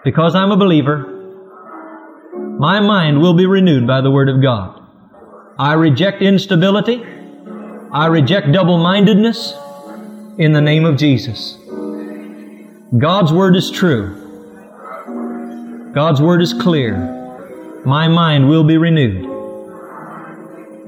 [0.03, 1.11] because I'm a believer,
[2.59, 4.81] my mind will be renewed by the Word of God.
[5.59, 7.03] I reject instability.
[7.91, 9.53] I reject double-mindedness
[10.37, 11.57] in the name of Jesus.
[12.97, 14.21] God's Word is true.
[15.93, 16.97] God's Word is clear.
[17.85, 19.34] My mind will be renewed.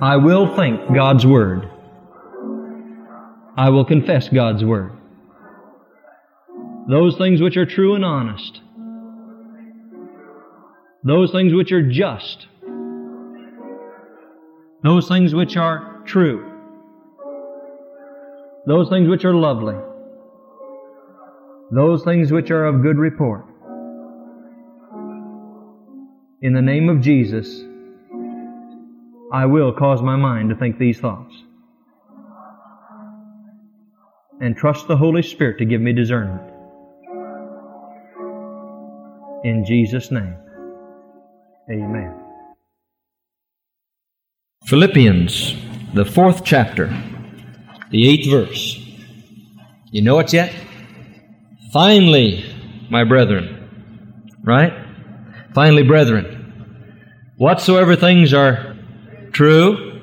[0.02, 1.70] I will think God's Word.
[3.58, 4.92] I will confess God's Word.
[6.90, 8.62] Those things which are true and honest.
[11.04, 12.48] Those things which are just.
[14.84, 16.52] Those things which are true.
[18.66, 19.76] Those things which are lovely
[21.72, 23.46] those things which are of good report.
[26.42, 27.64] In the name of Jesus,
[29.32, 31.34] I will cause my mind to think these thoughts.
[34.40, 36.54] And trust the Holy Spirit to give me discernment.
[39.44, 40.36] In Jesus' name,
[41.70, 42.14] amen.
[44.66, 45.56] Philippians,
[45.94, 46.88] the fourth chapter,
[47.90, 48.78] the eighth verse.
[49.92, 50.54] You know it yet?
[51.72, 52.46] Finally,
[52.90, 54.74] my brethren, right?
[55.54, 58.67] Finally, brethren, whatsoever things are
[59.38, 60.02] true,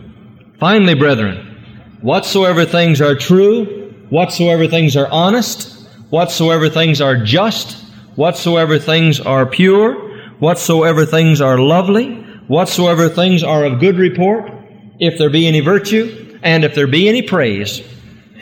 [0.60, 8.78] finally, brethren, whatsoever things are true, whatsoever things are honest, whatsoever things are just, whatsoever
[8.78, 9.92] things are pure,
[10.38, 12.14] whatsoever things are lovely,
[12.46, 14.52] whatsoever things are of good report,
[15.00, 17.82] if there be any virtue, and if there be any praise,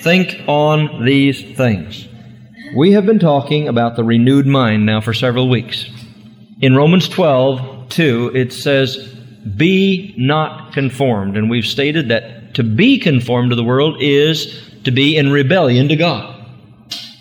[0.00, 2.06] think on these things.
[2.76, 5.86] We have been talking about the renewed mind now for several weeks.
[6.60, 9.11] In Romans 12, 2, it says,
[9.56, 11.36] Be not conformed.
[11.36, 15.88] And we've stated that to be conformed to the world is to be in rebellion
[15.88, 16.44] to God,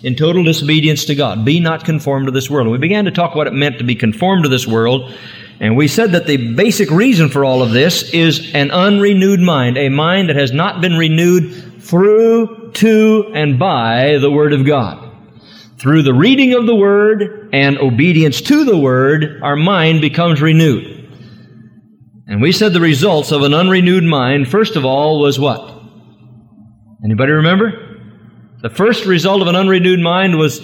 [0.02, 1.44] in total disobedience to God.
[1.44, 2.66] Be not conformed to this world.
[2.66, 5.14] And we began to talk what it meant to be conformed to this world.
[5.60, 9.78] And we said that the basic reason for all of this is an unrenewed mind,
[9.78, 15.10] a mind that has not been renewed through, to, and by the Word of God.
[15.78, 21.01] Through the reading of the Word and obedience to the Word, our mind becomes renewed.
[22.26, 25.82] And we said the results of an unrenewed mind, first of all, was what?
[27.04, 27.72] Anybody remember?
[28.62, 30.60] The first result of an unrenewed mind was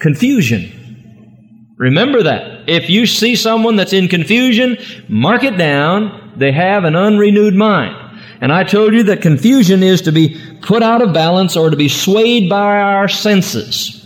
[0.00, 1.74] confusion.
[1.78, 2.68] Remember that.
[2.68, 4.76] If you see someone that's in confusion,
[5.08, 6.34] mark it down.
[6.36, 8.02] They have an unrenewed mind.
[8.40, 11.76] And I told you that confusion is to be put out of balance or to
[11.76, 13.98] be swayed by our senses.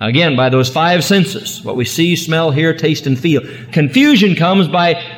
[0.00, 3.42] Again, by those five senses what we see, smell, hear, taste, and feel.
[3.70, 5.13] Confusion comes by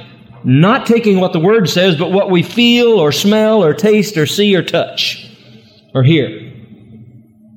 [0.47, 4.27] not taking what the Word says, but what we feel, or smell, or taste, or
[4.27, 5.29] see, or touch,
[5.93, 6.53] or hear.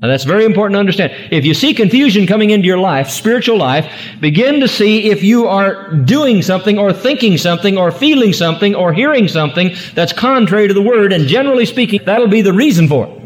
[0.01, 1.13] Now that's very important to understand.
[1.31, 5.45] If you see confusion coming into your life, spiritual life, begin to see if you
[5.45, 10.73] are doing something or thinking something or feeling something or hearing something that's contrary to
[10.73, 13.21] the Word, and generally speaking, that'll be the reason for it.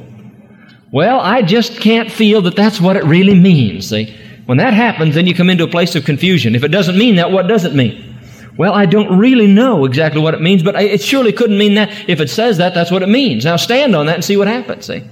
[0.91, 3.87] Well, I just can't feel that that's what it really means.
[3.87, 4.13] See?
[4.45, 6.53] When that happens, then you come into a place of confusion.
[6.53, 8.12] If it doesn't mean that, what does it mean?
[8.57, 11.89] Well, I don't really know exactly what it means, but it surely couldn't mean that.
[12.07, 13.45] If it says that, that's what it means.
[13.45, 14.85] Now stand on that and see what happens.
[14.85, 15.03] See?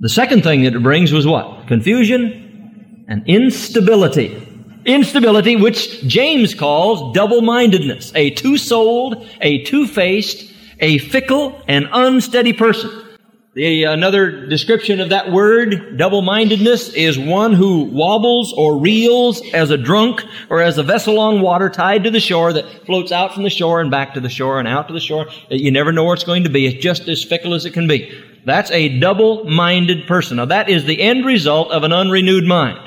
[0.00, 1.66] The second thing that it brings was what?
[1.66, 4.46] Confusion and instability.
[4.84, 8.12] Instability, which James calls double-mindedness.
[8.14, 13.07] A two-souled, a two-faced, a fickle, and unsteady person.
[13.54, 19.78] The, another description of that word, double-mindedness, is one who wobbles or reels as a
[19.78, 23.44] drunk or as a vessel on water tied to the shore that floats out from
[23.44, 25.26] the shore and back to the shore and out to the shore.
[25.48, 26.66] You never know where it's going to be.
[26.66, 28.22] It's just as fickle as it can be.
[28.44, 30.36] That's a double-minded person.
[30.36, 32.78] Now that is the end result of an unrenewed mind.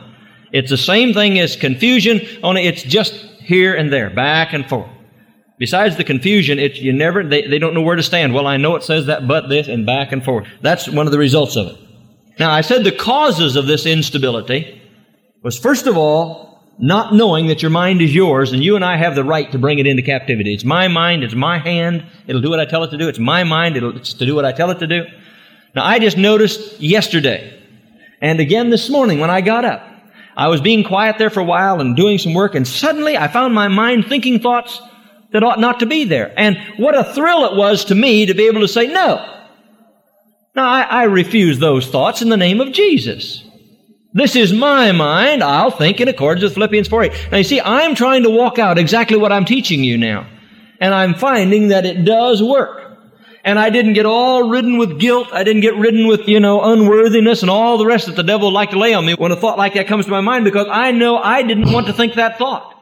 [0.53, 4.89] It's the same thing as confusion, only it's just here and there, back and forth.
[5.61, 8.33] Besides the confusion, it's you never they, they don't know where to stand.
[8.33, 10.47] Well, I know it says that, but this, and back and forth.
[10.61, 11.75] That's one of the results of it.
[12.39, 14.81] Now, I said the causes of this instability
[15.43, 18.97] was first of all not knowing that your mind is yours, and you and I
[18.97, 20.51] have the right to bring it into captivity.
[20.51, 23.07] It's my mind, it's my hand, it'll do what I tell it to do.
[23.07, 25.03] It's my mind, it'll, it's to do what I tell it to do.
[25.75, 27.61] Now, I just noticed yesterday,
[28.19, 29.87] and again this morning when I got up,
[30.35, 33.27] I was being quiet there for a while and doing some work, and suddenly I
[33.27, 34.81] found my mind thinking thoughts
[35.31, 36.33] that ought not to be there.
[36.37, 39.27] And what a thrill it was to me to be able to say, no.
[40.55, 43.43] Now, I, I refuse those thoughts in the name of Jesus.
[44.13, 45.41] This is my mind.
[45.41, 47.27] I'll think in accordance with Philippians 4 8.
[47.31, 50.27] Now, you see, I'm trying to walk out exactly what I'm teaching you now.
[50.81, 52.79] And I'm finding that it does work.
[53.43, 55.29] And I didn't get all ridden with guilt.
[55.31, 58.49] I didn't get ridden with, you know, unworthiness and all the rest that the devil
[58.49, 60.43] would like to lay on me when a thought like that comes to my mind
[60.43, 62.75] because I know I didn't want to think that thought.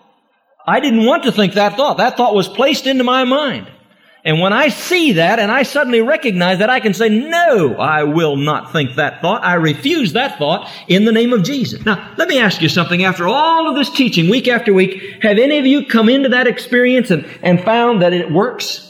[0.69, 1.97] I didn't want to think that thought.
[1.97, 3.69] That thought was placed into my mind.
[4.25, 8.03] And when I see that and I suddenly recognize that, I can say, no, I
[8.03, 9.43] will not think that thought.
[9.43, 11.85] I refuse that thought in the name of Jesus.
[11.85, 13.03] Now, let me ask you something.
[13.03, 16.47] After all of this teaching, week after week, have any of you come into that
[16.47, 18.85] experience and, and found that it works?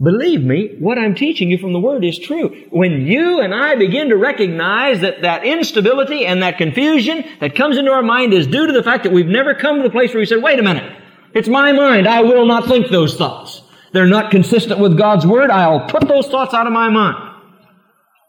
[0.00, 2.66] Believe me, what I'm teaching you from the Word is true.
[2.70, 7.76] When you and I begin to recognize that that instability and that confusion that comes
[7.78, 10.10] into our mind is due to the fact that we've never come to the place
[10.10, 10.97] where we said, wait a minute,
[11.34, 13.62] it's my mind, I will not think those thoughts.
[13.92, 17.36] They're not consistent with God's Word, I'll put those thoughts out of my mind.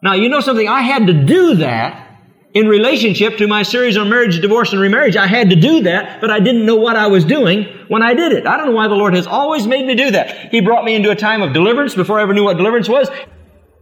[0.01, 0.67] Now, you know something?
[0.67, 2.05] I had to do that
[2.53, 5.15] in relationship to my series on marriage, divorce, and remarriage.
[5.15, 8.13] I had to do that, but I didn't know what I was doing when I
[8.13, 8.47] did it.
[8.47, 10.49] I don't know why the Lord has always made me do that.
[10.51, 13.09] He brought me into a time of deliverance before I ever knew what deliverance was.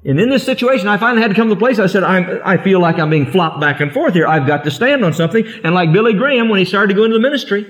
[0.03, 2.57] And in this situation, I finally had to come to the place I said, I
[2.63, 4.27] feel like I'm being flopped back and forth here.
[4.27, 5.45] I've got to stand on something.
[5.63, 7.65] And like Billy Graham, when he started to go into the ministry,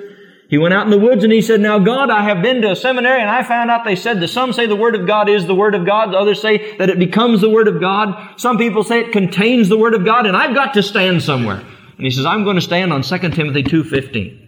[0.50, 2.72] he went out in the woods and he said, Now God, I have been to
[2.72, 5.28] a seminary and I found out they said that some say the Word of God
[5.28, 8.40] is the Word of God, the others say that it becomes the Word of God.
[8.40, 11.60] Some people say it contains the Word of God and I've got to stand somewhere.
[11.60, 14.48] And he says, I'm going to stand on 2 Timothy 2.15.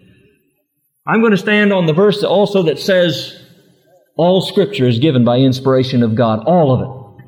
[1.05, 3.35] I'm going to stand on the verse also that says,
[4.15, 6.43] all scripture is given by inspiration of God.
[6.45, 7.23] All of it.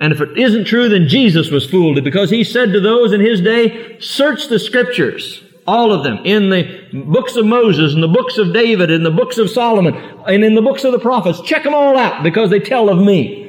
[0.00, 3.20] And if it isn't true, then Jesus was fooled because he said to those in
[3.20, 6.18] his day, search the scriptures all of them.
[6.24, 9.94] In the books of Moses, in the books of David, in the books of Solomon,
[10.26, 11.40] and in the books of the prophets.
[11.42, 13.40] Check them all out because they tell of me.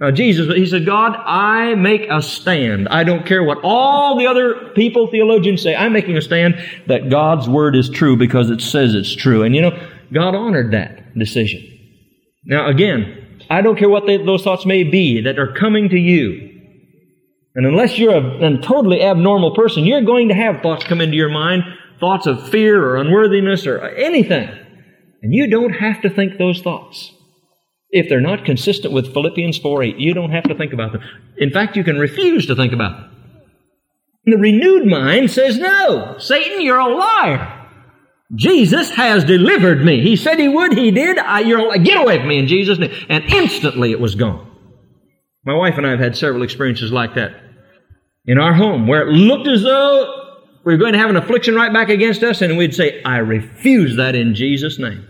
[0.00, 2.88] Now, Jesus, he said, God, I make a stand.
[2.88, 5.74] I don't care what all the other people, theologians say.
[5.74, 6.56] I'm making a stand
[6.88, 9.44] that God's Word is true because it says it's true.
[9.44, 11.62] And you know, God honored that decision.
[12.44, 15.98] Now, again, I don't care what they, those thoughts may be that are coming to
[15.98, 16.53] you.
[17.54, 21.16] And unless you're a, a totally abnormal person, you're going to have thoughts come into
[21.16, 21.62] your mind,
[22.00, 24.48] thoughts of fear or unworthiness or anything.
[25.22, 27.12] And you don't have to think those thoughts.
[27.90, 31.02] If they're not consistent with Philippians 4 8, you don't have to think about them.
[31.36, 33.10] In fact, you can refuse to think about them.
[34.26, 37.60] The renewed mind says, No, Satan, you're a liar.
[38.34, 40.02] Jesus has delivered me.
[40.02, 41.18] He said he would, he did.
[41.18, 42.92] I, you're, get away from me in Jesus' name.
[43.08, 44.50] And instantly it was gone.
[45.44, 47.43] My wife and I have had several experiences like that
[48.26, 50.22] in our home where it looked as though
[50.64, 53.18] we were going to have an affliction right back against us, and we'd say, I
[53.18, 55.06] refuse that in Jesus' name.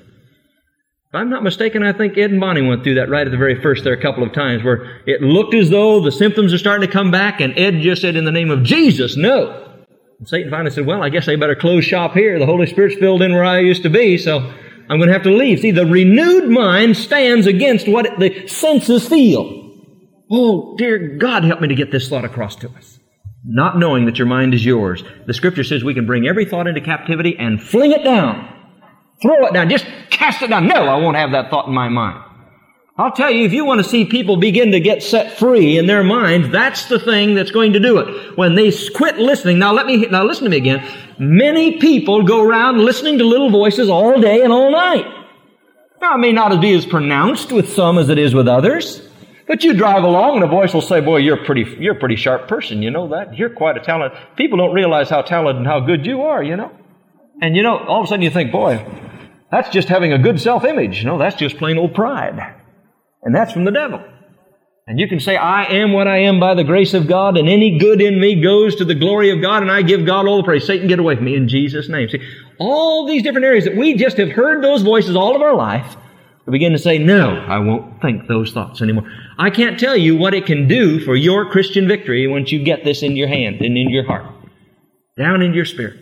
[1.08, 3.38] If I'm not mistaken, I think Ed and Bonnie went through that right at the
[3.38, 6.58] very first there a couple of times where it looked as though the symptoms are
[6.58, 9.60] starting to come back and Ed just said in the name of Jesus, no.
[10.18, 12.40] And Satan finally said, well, I guess I better close shop here.
[12.40, 15.22] The Holy Spirit's filled in where I used to be, so I'm going to have
[15.22, 15.60] to leave.
[15.60, 19.70] See, the renewed mind stands against what the senses feel.
[20.32, 22.98] Oh, dear God, help me to get this thought across to us.
[23.44, 25.04] Not knowing that your mind is yours.
[25.26, 28.54] The scripture says we can bring every thought into captivity and fling it down
[29.22, 29.70] Throw it down.
[29.70, 30.66] Just cast it down.
[30.66, 32.22] No, I won't have that thought in my mind.
[32.96, 35.86] I'll tell you, if you want to see people begin to get set free in
[35.86, 38.36] their minds, that's the thing that's going to do it.
[38.36, 40.86] When they quit listening, now let me, now listen to me again.
[41.18, 45.06] Many people go around listening to little voices all day and all night.
[46.00, 49.03] Now, it may not be as pronounced with some as it is with others,
[49.46, 51.98] but you drive along and a voice will say, boy, you're a pretty, you're a
[51.98, 52.82] pretty sharp person.
[52.82, 53.36] You know that?
[53.36, 54.14] You're quite a talent.
[54.36, 56.70] People don't realize how talented and how good you are, you know?
[57.42, 58.84] And you know, all of a sudden you think, boy,
[59.50, 61.04] that's just having a good self image.
[61.04, 62.38] No, that's just plain old pride.
[63.22, 64.02] And that's from the devil.
[64.86, 67.48] And you can say, I am what I am by the grace of God, and
[67.48, 70.36] any good in me goes to the glory of God, and I give God all
[70.36, 70.66] the praise.
[70.66, 72.10] Satan, get away from me in Jesus' name.
[72.10, 72.20] See,
[72.58, 75.96] all these different areas that we just have heard those voices all of our life,
[76.46, 79.10] we begin to say, no, I won't think those thoughts anymore.
[79.38, 82.84] I can't tell you what it can do for your Christian victory once you get
[82.84, 84.26] this in your hand and in your heart,
[85.16, 85.98] down in your spirit.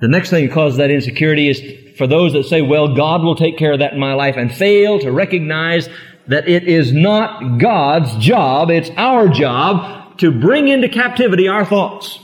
[0.00, 3.36] The next thing that causes that insecurity is for those that say, well, God will
[3.36, 5.88] take care of that in my life and fail to recognize
[6.26, 12.18] that it is not God's job, it's our job to bring into captivity our thoughts.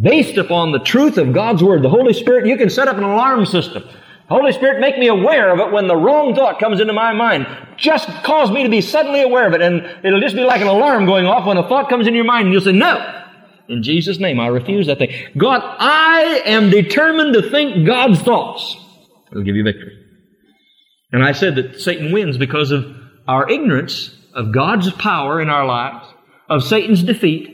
[0.00, 3.02] Based upon the truth of God's Word, the Holy Spirit, you can set up an
[3.02, 3.84] alarm system.
[4.32, 7.46] Holy Spirit, make me aware of it when the wrong thought comes into my mind.
[7.76, 10.66] Just cause me to be suddenly aware of it, and it'll just be like an
[10.66, 13.22] alarm going off when a thought comes into your mind, and you'll say, no,
[13.68, 15.12] in Jesus' name, I refuse that thing.
[15.36, 18.76] God, I am determined to think God's thoughts.
[19.30, 19.98] It'll give you victory.
[21.12, 22.84] And I said that Satan wins because of
[23.28, 26.06] our ignorance of God's power in our lives,
[26.48, 27.51] of Satan's defeat,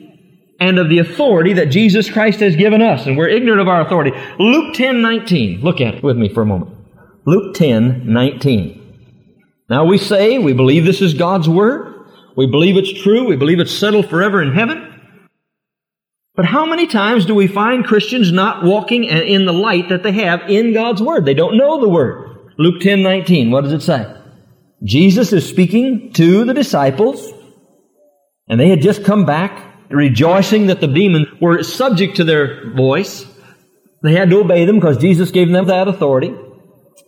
[0.60, 3.06] and of the authority that Jesus Christ has given us.
[3.06, 4.12] And we're ignorant of our authority.
[4.38, 5.60] Luke 10 19.
[5.60, 6.76] Look at it with me for a moment.
[7.24, 8.78] Luke 10 19.
[9.70, 11.94] Now we say we believe this is God's Word.
[12.36, 13.26] We believe it's true.
[13.26, 14.84] We believe it's settled forever in heaven.
[16.34, 20.12] But how many times do we find Christians not walking in the light that they
[20.12, 21.24] have in God's Word?
[21.24, 22.52] They don't know the Word.
[22.58, 24.14] Luke 10 19, what does it say?
[24.84, 27.32] Jesus is speaking to the disciples,
[28.48, 33.26] and they had just come back rejoicing that the demons were subject to their voice.
[34.02, 36.34] They had to obey them because Jesus gave them that authority.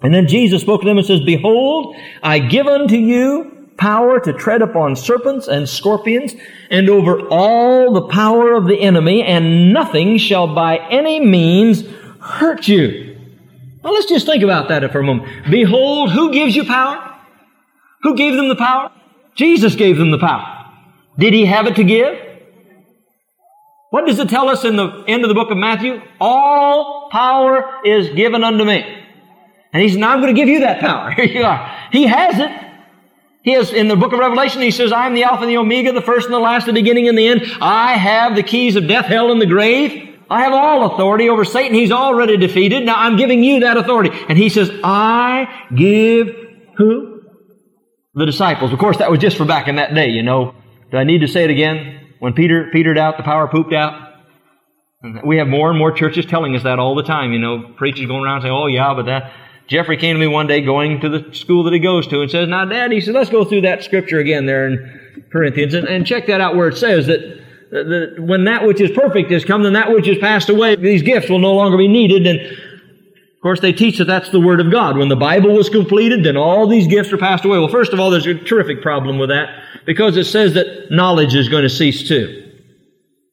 [0.02, 4.32] And then Jesus spoke to them and says, Behold, I give unto you power to
[4.32, 6.34] tread upon serpents and scorpions
[6.70, 11.84] and over all the power of the enemy, and nothing shall by any means
[12.20, 13.18] hurt you.
[13.82, 15.50] Well, let's just think about that for a moment.
[15.50, 17.18] Behold, who gives you power?
[18.02, 18.92] Who gave them the power?
[19.34, 20.66] Jesus gave them the power.
[21.18, 22.29] Did he have it to give?
[23.91, 26.01] What does it tell us in the end of the book of Matthew?
[26.20, 28.99] All power is given unto me.
[29.72, 31.11] And he says, now I'm going to give you that power.
[31.16, 31.88] Here you are.
[31.93, 32.66] He has it.
[33.43, 35.57] He has, in the book of Revelation, he says, I am the Alpha and the
[35.57, 37.43] Omega, the first and the last, the beginning and the end.
[37.61, 40.18] I have the keys of death, hell, and the grave.
[40.28, 41.74] I have all authority over Satan.
[41.74, 42.84] He's already defeated.
[42.84, 44.11] Now I'm giving you that authority.
[44.28, 46.28] And he says, I give
[46.76, 47.22] who?
[48.14, 48.72] The disciples.
[48.72, 50.55] Of course, that was just for back in that day, you know.
[50.91, 51.99] Do I need to say it again?
[52.20, 54.08] When Peter petered out, the power pooped out.
[55.24, 57.72] We have more and more churches telling us that all the time, you know.
[57.76, 59.32] Preachers going around saying, oh yeah, but that,
[59.66, 62.30] Jeffrey came to me one day going to the school that he goes to and
[62.30, 65.00] says, now dad, he said, let's go through that scripture again there in
[65.32, 67.20] Corinthians and, and check that out where it says that,
[67.70, 71.02] that when that which is perfect is come, then that which is passed away, these
[71.02, 72.26] gifts will no longer be needed.
[72.26, 72.40] And
[73.41, 74.99] Of course, they teach that that's the Word of God.
[74.99, 77.59] When the Bible was completed, then all these gifts are passed away.
[77.59, 79.49] Well, first of all, there's a terrific problem with that
[79.86, 82.53] because it says that knowledge is going to cease too.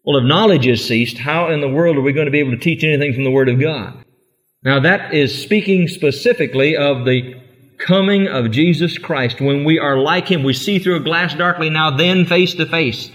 [0.06, 2.52] Well, if knowledge has ceased, how in the world are we going to be able
[2.52, 4.02] to teach anything from the Word of God?
[4.64, 7.34] Now, that is speaking specifically of the
[7.78, 9.42] coming of Jesus Christ.
[9.42, 12.66] When we are like Him, we see through a glass darkly now, then face to
[12.66, 13.12] face.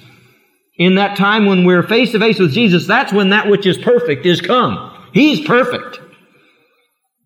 [0.76, 3.78] In that time when we're face to face with Jesus, that's when that which is
[3.78, 4.90] perfect is come.
[5.14, 6.00] He's perfect.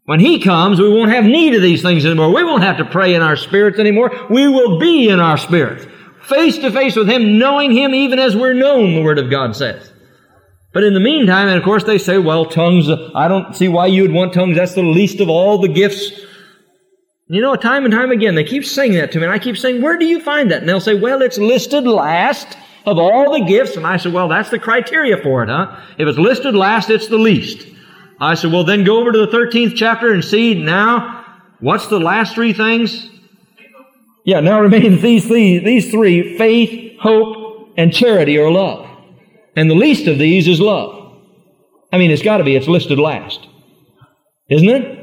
[0.06, 2.32] When He comes, we won't have need of these things anymore.
[2.34, 4.10] We won't have to pray in our spirits anymore.
[4.30, 5.86] We will be in our spirits.
[6.22, 9.54] Face to face with Him, knowing Him even as we're known, the Word of God
[9.54, 9.92] says.
[10.72, 13.86] But in the meantime, and of course they say, well, tongues, I don't see why
[13.86, 14.56] you would want tongues.
[14.56, 16.10] That's the least of all the gifts.
[17.28, 19.56] You know, time and time again, they keep saying that to me, and I keep
[19.56, 20.60] saying, where do you find that?
[20.60, 23.76] And they'll say, well, it's listed last of all the gifts.
[23.76, 25.80] And I said, well, that's the criteria for it, huh?
[25.98, 27.66] If it's listed last, it's the least.
[28.20, 31.24] I said, well, then go over to the 13th chapter and see now
[31.60, 33.10] what's the last three things?
[34.24, 38.88] Yeah, now remain these, these, these three faith, hope, and charity or love.
[39.54, 40.96] And the least of these is love.
[41.92, 43.46] I mean, it's got to be, it's listed last.
[44.50, 44.96] Isn't it?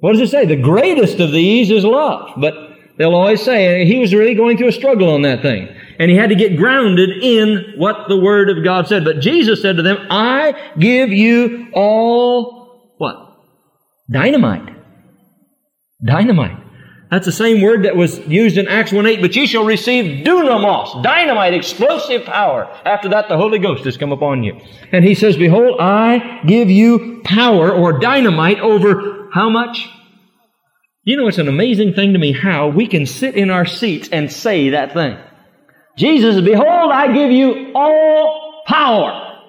[0.00, 0.46] What does it say?
[0.46, 2.30] The greatest of these is love.
[2.36, 2.54] But
[2.98, 5.68] they'll always say, he was really going through a struggle on that thing.
[6.02, 9.04] And he had to get grounded in what the Word of God said.
[9.04, 13.38] But Jesus said to them, I give you all, what?
[14.10, 14.68] Dynamite.
[16.04, 16.58] Dynamite.
[17.08, 20.26] That's the same word that was used in Acts 1 8, but ye shall receive
[20.26, 22.64] dunamis, dynamite, explosive power.
[22.84, 24.60] After that, the Holy Ghost has come upon you.
[24.90, 29.88] And he says, Behold, I give you power or dynamite over how much?
[31.04, 34.08] You know, it's an amazing thing to me how we can sit in our seats
[34.08, 35.16] and say that thing.
[35.96, 39.40] Jesus, behold, I give you all power.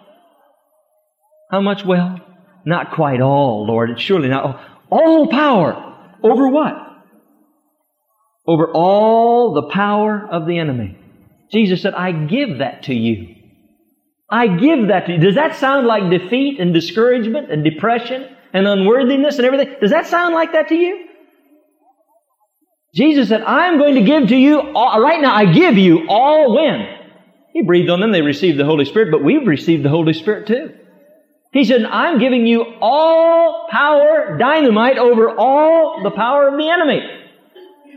[1.50, 1.86] How much?
[1.86, 2.20] Well,
[2.66, 3.92] not quite all, Lord.
[3.92, 4.60] It's surely not all.
[4.90, 5.96] All power.
[6.22, 6.76] Over what?
[8.46, 10.98] Over all the power of the enemy.
[11.52, 13.36] Jesus said, I give that to you.
[14.30, 15.20] I give that to you.
[15.20, 19.76] Does that sound like defeat and discouragement and depression and unworthiness and everything?
[19.80, 21.03] Does that sound like that to you?
[22.94, 26.56] Jesus said, I'm going to give to you all, right now, I give you all
[26.56, 26.88] when?
[27.52, 30.48] He breathed on them, they received the Holy Spirit, but we've received the Holy Spirit
[30.48, 30.76] too.
[31.52, 37.02] He said, I'm giving you all power, dynamite over all the power of the enemy.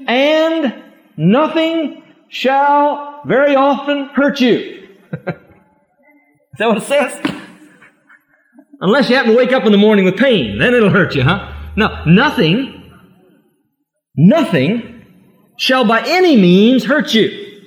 [0.07, 0.83] And
[1.17, 4.89] nothing shall very often hurt you.
[5.13, 7.21] Is that what it says?
[8.81, 11.23] Unless you happen to wake up in the morning with pain, then it'll hurt you,
[11.23, 11.53] huh?
[11.77, 12.76] No, nothing
[14.17, 15.05] Nothing
[15.57, 17.63] shall by any means hurt you.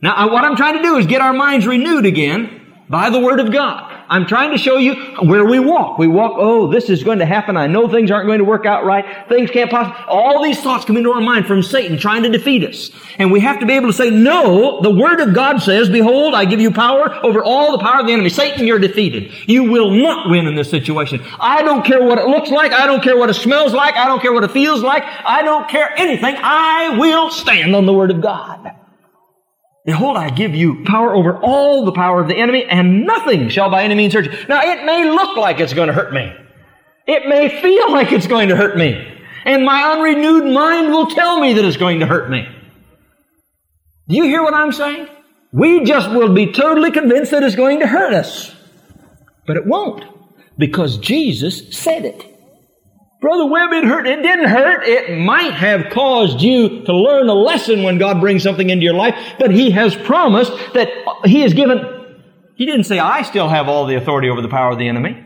[0.00, 3.40] Now, what I'm trying to do is get our minds renewed again by the Word
[3.40, 3.97] of God.
[4.10, 5.98] I'm trying to show you where we walk.
[5.98, 7.56] We walk, oh, this is going to happen.
[7.56, 9.28] I know things aren't going to work out right.
[9.28, 10.02] Things can't possibly.
[10.08, 12.90] All these thoughts come into our mind from Satan trying to defeat us.
[13.18, 16.34] And we have to be able to say, no, the Word of God says, behold,
[16.34, 18.30] I give you power over all the power of the enemy.
[18.30, 19.32] Satan, you're defeated.
[19.46, 21.22] You will not win in this situation.
[21.38, 22.72] I don't care what it looks like.
[22.72, 23.94] I don't care what it smells like.
[23.96, 25.02] I don't care what it feels like.
[25.04, 26.36] I don't care anything.
[26.38, 28.77] I will stand on the Word of God.
[29.88, 33.70] Behold, I give you power over all the power of the enemy, and nothing shall
[33.70, 34.32] by any means hurt you.
[34.46, 36.30] Now, it may look like it's going to hurt me.
[37.06, 39.02] It may feel like it's going to hurt me.
[39.46, 42.46] And my unrenewed mind will tell me that it's going to hurt me.
[44.10, 45.08] Do you hear what I'm saying?
[45.54, 48.54] We just will be totally convinced that it's going to hurt us.
[49.46, 50.04] But it won't.
[50.58, 52.27] Because Jesus said it.
[53.20, 54.06] Brother Webb, it hurt.
[54.06, 54.86] It didn't hurt.
[54.86, 58.94] It might have caused you to learn a lesson when God brings something into your
[58.94, 60.88] life, but He has promised that
[61.24, 62.14] He has given,
[62.54, 65.24] He didn't say, I still have all the authority over the power of the enemy.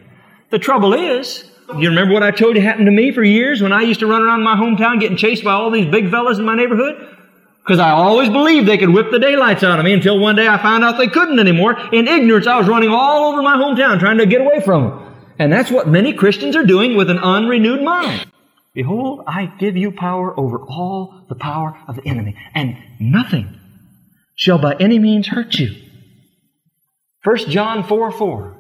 [0.51, 3.73] The trouble is, you remember what I told you happened to me for years when
[3.73, 6.47] I used to run around my hometown getting chased by all these big fellas in
[6.47, 7.19] my neighborhood?
[7.63, 10.49] Because I always believed they could whip the daylights out of me until one day
[10.49, 11.79] I found out they couldn't anymore.
[11.93, 15.02] In ignorance, I was running all over my hometown trying to get away from them.
[15.39, 18.31] And that's what many Christians are doing with an unrenewed mind.
[18.75, 23.61] Behold, I give you power over all the power of the enemy, and nothing
[24.35, 25.75] shall by any means hurt you.
[27.25, 28.59] 1 John 4 4.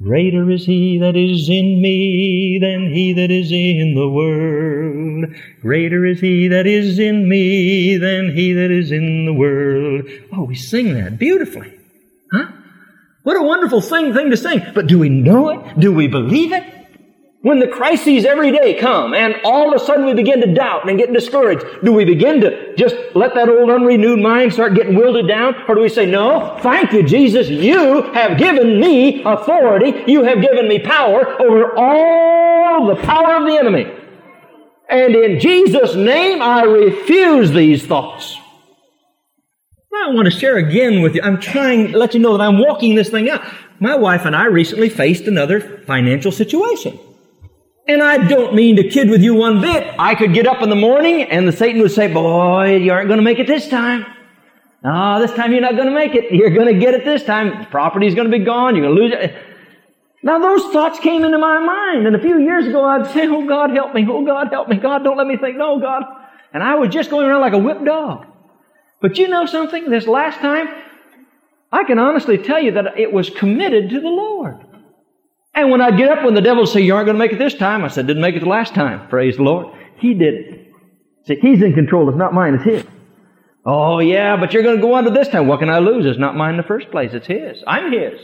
[0.00, 5.26] Greater is he that is in me than he that is in the world.
[5.60, 10.04] Greater is he that is in me than he that is in the world.
[10.32, 11.77] Oh, we sing that beautifully.
[13.28, 14.62] What a wonderful thing, thing to sing.
[14.74, 15.78] But do we know it?
[15.78, 16.64] Do we believe it?
[17.42, 20.88] When the crises every day come and all of a sudden we begin to doubt
[20.88, 24.94] and get discouraged, do we begin to just let that old unrenewed mind start getting
[24.94, 25.54] wilted down?
[25.68, 30.40] Or do we say, no, thank you, Jesus, you have given me authority, you have
[30.40, 33.92] given me power over all the power of the enemy.
[34.88, 38.37] And in Jesus' name, I refuse these thoughts.
[40.04, 41.22] I want to share again with you.
[41.22, 43.42] I'm trying to let you know that I'm walking this thing out.
[43.80, 46.98] My wife and I recently faced another financial situation.
[47.86, 49.94] And I don't mean to kid with you one bit.
[49.98, 53.08] I could get up in the morning and the Satan would say, boy, you aren't
[53.08, 54.04] going to make it this time.
[54.84, 56.32] No, this time you're not going to make it.
[56.32, 57.60] You're going to get it this time.
[57.60, 58.76] The property's going to be gone.
[58.76, 59.42] You're going to lose it.
[60.22, 62.06] Now those thoughts came into my mind.
[62.06, 64.06] And a few years ago I'd say, oh God help me.
[64.08, 64.76] Oh God help me.
[64.76, 65.56] God don't let me think.
[65.56, 66.02] No, God.
[66.52, 68.26] And I was just going around like a whipped dog.
[69.00, 69.90] But you know something?
[69.90, 70.68] This last time,
[71.70, 74.64] I can honestly tell you that it was committed to the Lord.
[75.54, 77.32] And when I'd get up when the devil would say, You aren't going to make
[77.32, 79.08] it this time, I said, Didn't make it the last time.
[79.08, 79.74] Praise the Lord.
[79.98, 80.72] He did it.
[81.26, 82.08] See, he's in control.
[82.08, 82.84] It's not mine, it's his.
[83.66, 85.46] Oh, yeah, but you're going to go under this time.
[85.46, 86.06] What can I lose?
[86.06, 87.12] It's not mine in the first place.
[87.12, 87.62] It's his.
[87.66, 88.18] I'm his.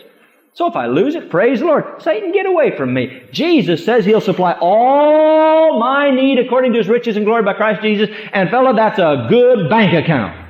[0.54, 2.00] So if I lose it, praise the Lord.
[2.00, 3.24] Satan, get away from me.
[3.32, 7.82] Jesus says he'll supply all my need according to his riches and glory by Christ
[7.82, 8.08] Jesus.
[8.32, 10.43] And fella, that's a good bank account.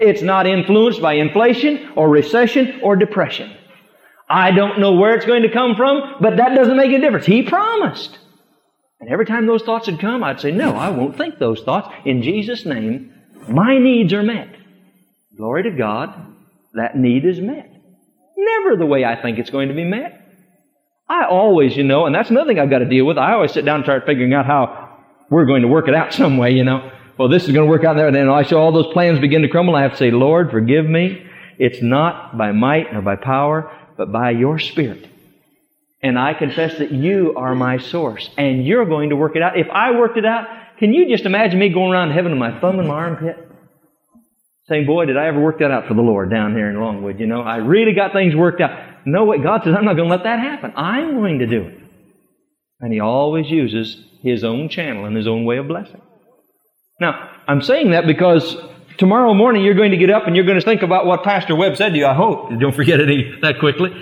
[0.00, 3.54] It's not influenced by inflation or recession or depression.
[4.28, 7.26] I don't know where it's going to come from, but that doesn't make a difference.
[7.26, 8.18] He promised.
[9.00, 11.92] And every time those thoughts would come, I'd say, no, I won't think those thoughts.
[12.04, 13.12] In Jesus' name,
[13.48, 14.48] my needs are met.
[15.36, 16.14] Glory to God,
[16.74, 17.70] that need is met.
[18.36, 20.16] Never the way I think it's going to be met.
[21.08, 23.18] I always, you know, and that's another thing I've got to deal with.
[23.18, 24.98] I always sit down and start figuring out how
[25.28, 26.90] we're going to work it out some way, you know.
[27.20, 29.18] Well, this is going to work out there, and then I see all those plans
[29.18, 29.76] begin to crumble.
[29.76, 31.22] I have to say, Lord, forgive me.
[31.58, 35.06] It's not by might nor by power, but by your Spirit.
[36.02, 39.58] And I confess that you are my source, and you're going to work it out.
[39.58, 40.48] If I worked it out,
[40.78, 43.36] can you just imagine me going around heaven with my thumb in my armpit?
[44.68, 47.20] Saying, boy, did I ever work that out for the Lord down here in Longwood,
[47.20, 47.42] you know?
[47.42, 49.04] I really got things worked out.
[49.04, 49.42] No way.
[49.42, 50.72] God says, I'm not going to let that happen.
[50.74, 51.80] I'm going to do it.
[52.80, 56.00] And He always uses His own channel and His own way of blessing.
[57.00, 58.56] Now, I'm saying that because
[59.00, 61.56] Tomorrow morning you're going to get up and you're going to think about what Pastor
[61.56, 62.50] Webb said to you, I hope.
[62.50, 63.96] you Don't forget it that quickly.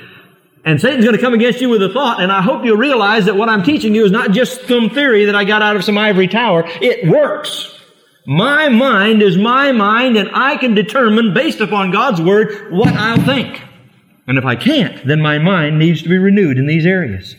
[0.64, 3.26] And Satan's going to come against you with a thought, and I hope you'll realize
[3.26, 5.84] that what I'm teaching you is not just some theory that I got out of
[5.84, 6.64] some ivory tower.
[6.66, 7.78] It works.
[8.26, 13.22] My mind is my mind, and I can determine, based upon God's Word, what I'll
[13.22, 13.62] think.
[14.26, 17.36] And if I can't, then my mind needs to be renewed in these areas.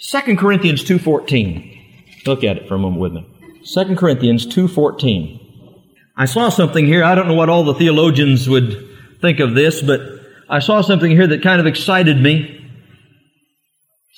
[0.00, 2.26] 2 Corinthians 2.14.
[2.26, 3.35] Look at it for a moment with me.
[3.74, 5.40] 2 Corinthians 2.14.
[6.16, 7.02] I saw something here.
[7.02, 8.88] I don't know what all the theologians would
[9.20, 10.00] think of this, but
[10.48, 12.52] I saw something here that kind of excited me.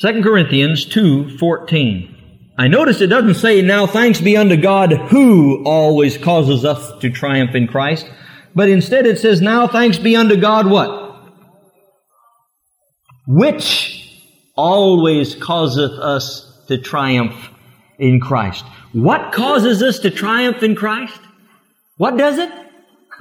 [0.00, 2.14] 2 Corinthians 2:14.
[2.58, 7.10] I noticed it doesn't say now thanks be unto God who always causes us to
[7.10, 8.06] triumph in Christ,
[8.54, 11.16] but instead it says now thanks be unto God what?
[13.26, 14.22] Which
[14.56, 17.50] always causeth us to triumph
[17.98, 18.64] in Christ.
[19.02, 21.20] What causes us to triumph in Christ?
[21.98, 22.50] What does it?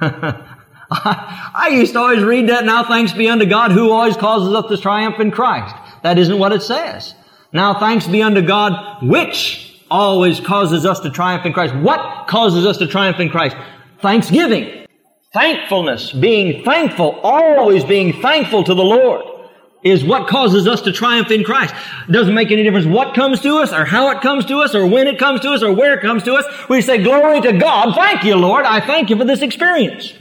[0.90, 4.66] I used to always read that, now thanks be unto God who always causes us
[4.70, 5.74] to triumph in Christ.
[6.02, 7.14] That isn't what it says.
[7.52, 11.76] Now thanks be unto God which always causes us to triumph in Christ.
[11.76, 13.56] What causes us to triumph in Christ?
[14.00, 14.86] Thanksgiving.
[15.32, 16.12] Thankfulness.
[16.12, 17.20] Being thankful.
[17.22, 19.37] Always being thankful to the Lord
[19.82, 21.74] is what causes us to triumph in Christ.
[22.08, 24.74] It doesn't make any difference what comes to us or how it comes to us
[24.74, 26.44] or when it comes to us or where it comes to us.
[26.68, 27.94] We say, glory to God.
[27.94, 28.64] Thank you, Lord.
[28.64, 30.12] I thank you for this experience.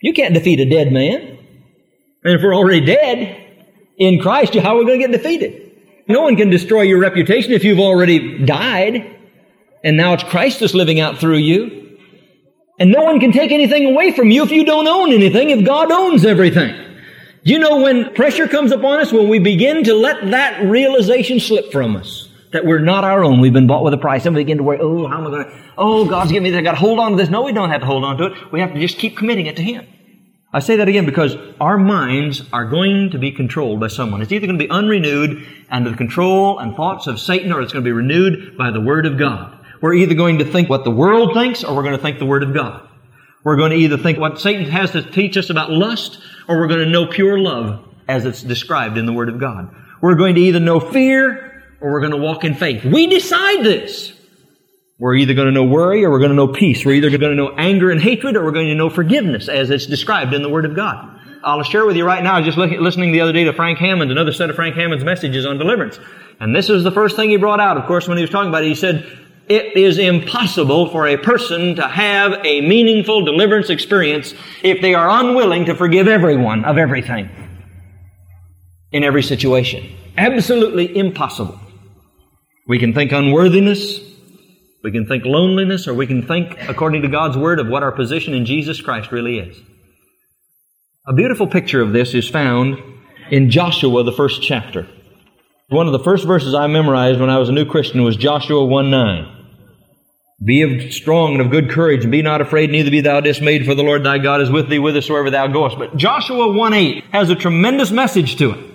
[0.00, 1.38] You can't defeat a dead man.
[2.22, 3.44] And if we're already dead
[3.98, 5.72] in Christ, how are we going to get defeated?
[6.08, 9.16] No one can destroy your reputation if you've already died.
[9.82, 11.98] And now it's Christ that's living out through you.
[12.78, 15.64] And no one can take anything away from you if you don't own anything, if
[15.64, 16.85] God owns everything.
[17.46, 21.70] You know, when pressure comes upon us, when we begin to let that realization slip
[21.70, 24.42] from us, that we're not our own, we've been bought with a price, and we
[24.42, 26.62] begin to worry, oh, how am I going to, oh, God's given me this, I
[26.62, 27.28] got to hold on to this.
[27.28, 28.50] No, we don't have to hold on to it.
[28.50, 29.86] We have to just keep committing it to Him.
[30.52, 34.22] I say that again because our minds are going to be controlled by someone.
[34.22, 37.72] It's either going to be unrenewed under the control and thoughts of Satan, or it's
[37.72, 39.56] going to be renewed by the Word of God.
[39.80, 42.26] We're either going to think what the world thinks, or we're going to think the
[42.26, 42.88] Word of God.
[43.46, 46.18] We're going to either think what Satan has to teach us about lust,
[46.48, 49.72] or we're going to know pure love as it's described in the Word of God.
[50.02, 52.84] We're going to either know fear or we're going to walk in faith.
[52.84, 54.12] We decide this.
[54.98, 56.84] We're either going to know worry or we're going to know peace.
[56.84, 59.70] We're either going to know anger and hatred or we're going to know forgiveness as
[59.70, 61.16] it's described in the Word of God.
[61.44, 62.42] I'll share with you right now.
[62.42, 65.58] Just listening the other day to Frank Hammond, another set of Frank Hammond's messages on
[65.58, 66.00] deliverance.
[66.40, 68.48] And this is the first thing he brought out, of course, when he was talking
[68.48, 68.70] about it.
[68.70, 69.06] He said,
[69.48, 75.08] it is impossible for a person to have a meaningful deliverance experience if they are
[75.08, 77.30] unwilling to forgive everyone of everything
[78.92, 79.96] in every situation.
[80.16, 81.60] Absolutely impossible.
[82.66, 84.00] We can think unworthiness,
[84.82, 87.92] we can think loneliness, or we can think, according to God's Word, of what our
[87.92, 89.56] position in Jesus Christ really is.
[91.06, 92.78] A beautiful picture of this is found
[93.30, 94.88] in Joshua, the first chapter.
[95.68, 98.64] One of the first verses I memorized when I was a new Christian was Joshua
[98.64, 99.35] 1 9.
[100.44, 103.64] Be of strong and of good courage, and be not afraid, neither be thou dismayed,
[103.64, 105.78] for the Lord thy God is with thee whithersoever thou goest.
[105.78, 108.74] But Joshua 1 8 has a tremendous message to it.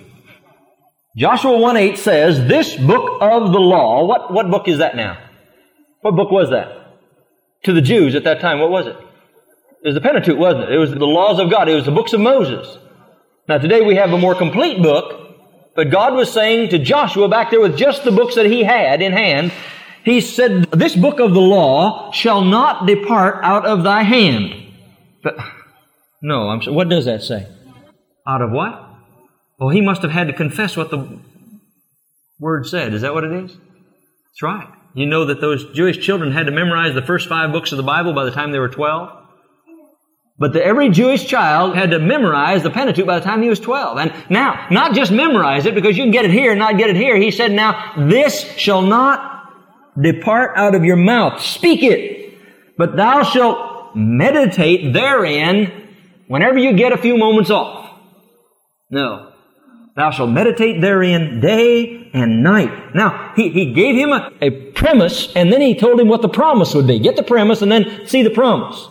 [1.16, 5.18] Joshua 1 8 says, This book of the law, what, what book is that now?
[6.00, 6.98] What book was that?
[7.64, 8.96] To the Jews at that time, what was it?
[9.84, 10.72] It was the Pentateuch, wasn't it?
[10.72, 11.68] It was the laws of God.
[11.68, 12.76] It was the books of Moses.
[13.48, 15.36] Now today we have a more complete book,
[15.76, 19.02] but God was saying to Joshua back there with just the books that he had
[19.02, 19.52] in hand,
[20.04, 24.54] he said, This book of the law shall not depart out of thy hand.
[25.22, 25.36] But,
[26.22, 27.46] no, I'm what does that say?
[28.26, 28.88] Out of what?
[29.58, 31.20] Well, he must have had to confess what the
[32.40, 32.94] word said.
[32.94, 33.52] Is that what it is?
[33.52, 34.68] That's right.
[34.94, 37.82] You know that those Jewish children had to memorize the first five books of the
[37.82, 39.18] Bible by the time they were 12?
[40.38, 43.60] But the, every Jewish child had to memorize the Pentateuch by the time he was
[43.60, 43.98] 12.
[43.98, 46.90] And now, not just memorize it because you can get it here and not get
[46.90, 47.16] it here.
[47.16, 49.31] He said, now, this shall not
[50.00, 51.40] depart out of your mouth.
[51.40, 52.38] Speak it.
[52.78, 55.88] But thou shalt meditate therein
[56.26, 57.90] whenever you get a few moments off.
[58.90, 59.32] No.
[59.94, 62.94] Thou shalt meditate therein day and night.
[62.94, 66.28] Now, he, he gave him a, a premise, and then he told him what the
[66.28, 66.98] promise would be.
[66.98, 68.88] Get the premise and then see the promise.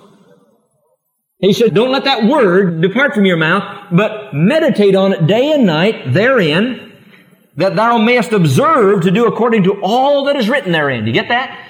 [1.40, 5.52] He said, don't let that word depart from your mouth, but meditate on it day
[5.52, 6.91] and night therein,
[7.58, 11.06] that thou mayest observe to do according to all that is written therein.
[11.06, 11.68] You get that?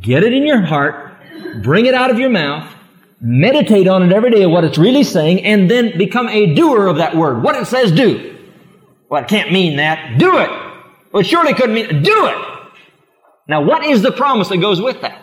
[0.00, 1.14] Get it in your heart,
[1.62, 2.74] bring it out of your mouth,
[3.20, 6.96] meditate on it every day, what it's really saying, and then become a doer of
[6.96, 7.42] that word.
[7.42, 8.38] What it says do.
[9.08, 10.18] Well, it can't mean that.
[10.18, 10.50] Do it.
[11.12, 12.46] Well, it surely couldn't mean do it.
[13.48, 15.20] Now, what is the promise that goes with that?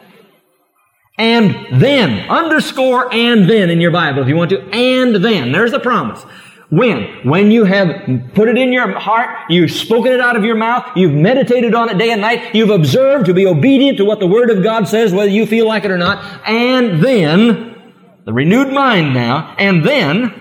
[1.18, 5.52] And then, underscore and then in your Bible if you want to, and then.
[5.52, 6.24] There's the promise.
[6.70, 7.04] When?
[7.24, 10.86] When you have put it in your heart, you've spoken it out of your mouth,
[10.98, 14.28] you've meditated on it day and night, you've observed to be obedient to what the
[14.28, 17.94] Word of God says, whether you feel like it or not, and then,
[18.26, 20.34] the renewed mind now, and then,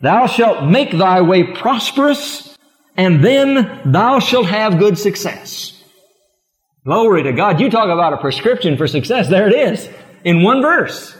[0.00, 2.56] thou shalt make thy way prosperous,
[2.96, 5.74] and then thou shalt have good success.
[6.86, 7.60] Glory to God.
[7.60, 9.28] You talk about a prescription for success.
[9.28, 9.90] There it is.
[10.24, 11.14] In one verse.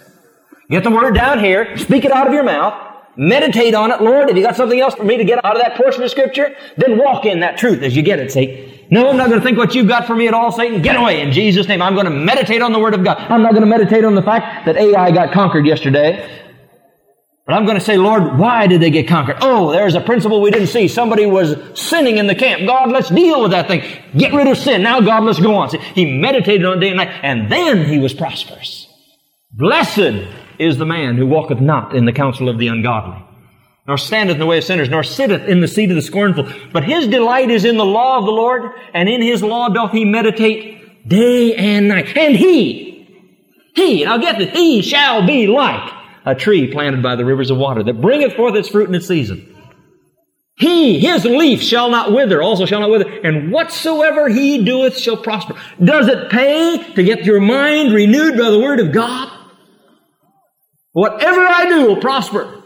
[0.70, 2.87] Get the word down here, speak it out of your mouth,
[3.20, 4.00] Meditate on it.
[4.00, 6.10] Lord, have you got something else for me to get out of that portion of
[6.10, 6.54] Scripture?
[6.76, 8.78] Then walk in that truth as you get it, Satan.
[8.92, 10.82] No, I'm not going to think what you've got for me at all, Satan.
[10.82, 11.82] Get away in Jesus' name.
[11.82, 13.18] I'm going to meditate on the Word of God.
[13.18, 16.44] I'm not going to meditate on the fact that Ai got conquered yesterday.
[17.44, 19.38] But I'm going to say, Lord, why did they get conquered?
[19.40, 20.86] Oh, there's a principle we didn't see.
[20.86, 22.66] Somebody was sinning in the camp.
[22.66, 23.82] God, let's deal with that thing.
[24.16, 24.82] Get rid of sin.
[24.82, 25.70] Now, God, let's go on.
[25.70, 28.86] See, he meditated on day and night, and then he was prosperous.
[29.50, 30.28] Blessed
[30.58, 33.22] is the man who walketh not in the counsel of the ungodly,
[33.86, 36.48] nor standeth in the way of sinners, nor sitteth in the seat of the scornful.
[36.72, 39.92] But his delight is in the law of the Lord, and in his law doth
[39.92, 42.16] he meditate day and night.
[42.16, 43.08] And he,
[43.74, 45.92] he, now get this, he shall be like
[46.24, 49.08] a tree planted by the rivers of water that bringeth forth its fruit in its
[49.08, 49.54] season.
[50.58, 55.16] He, his leaf shall not wither, also shall not wither, and whatsoever he doeth shall
[55.16, 55.54] prosper.
[55.82, 59.37] Does it pay to get your mind renewed by the word of God?
[60.98, 62.60] Whatever I do will prosper.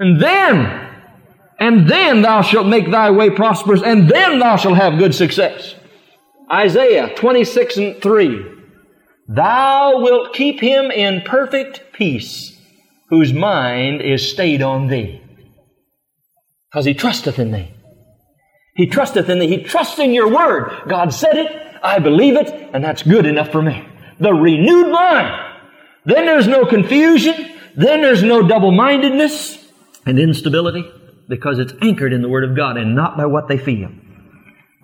[0.00, 0.90] And then,
[1.60, 5.76] and then thou shalt make thy way prosperous, and then thou shalt have good success.
[6.52, 8.46] Isaiah 26 and 3.
[9.28, 12.60] Thou wilt keep him in perfect peace,
[13.10, 15.22] whose mind is stayed on thee.
[16.68, 17.72] Because he trusteth in thee.
[18.74, 19.46] He trusteth in thee.
[19.46, 20.68] He trusts in your word.
[20.88, 23.86] God said it, I believe it, and that's good enough for me.
[24.18, 25.52] The renewed mind
[26.04, 27.51] then there's no confusion.
[27.76, 29.72] Then there's no double-mindedness
[30.06, 30.90] and instability
[31.28, 33.90] because it's anchored in the Word of God and not by what they feel.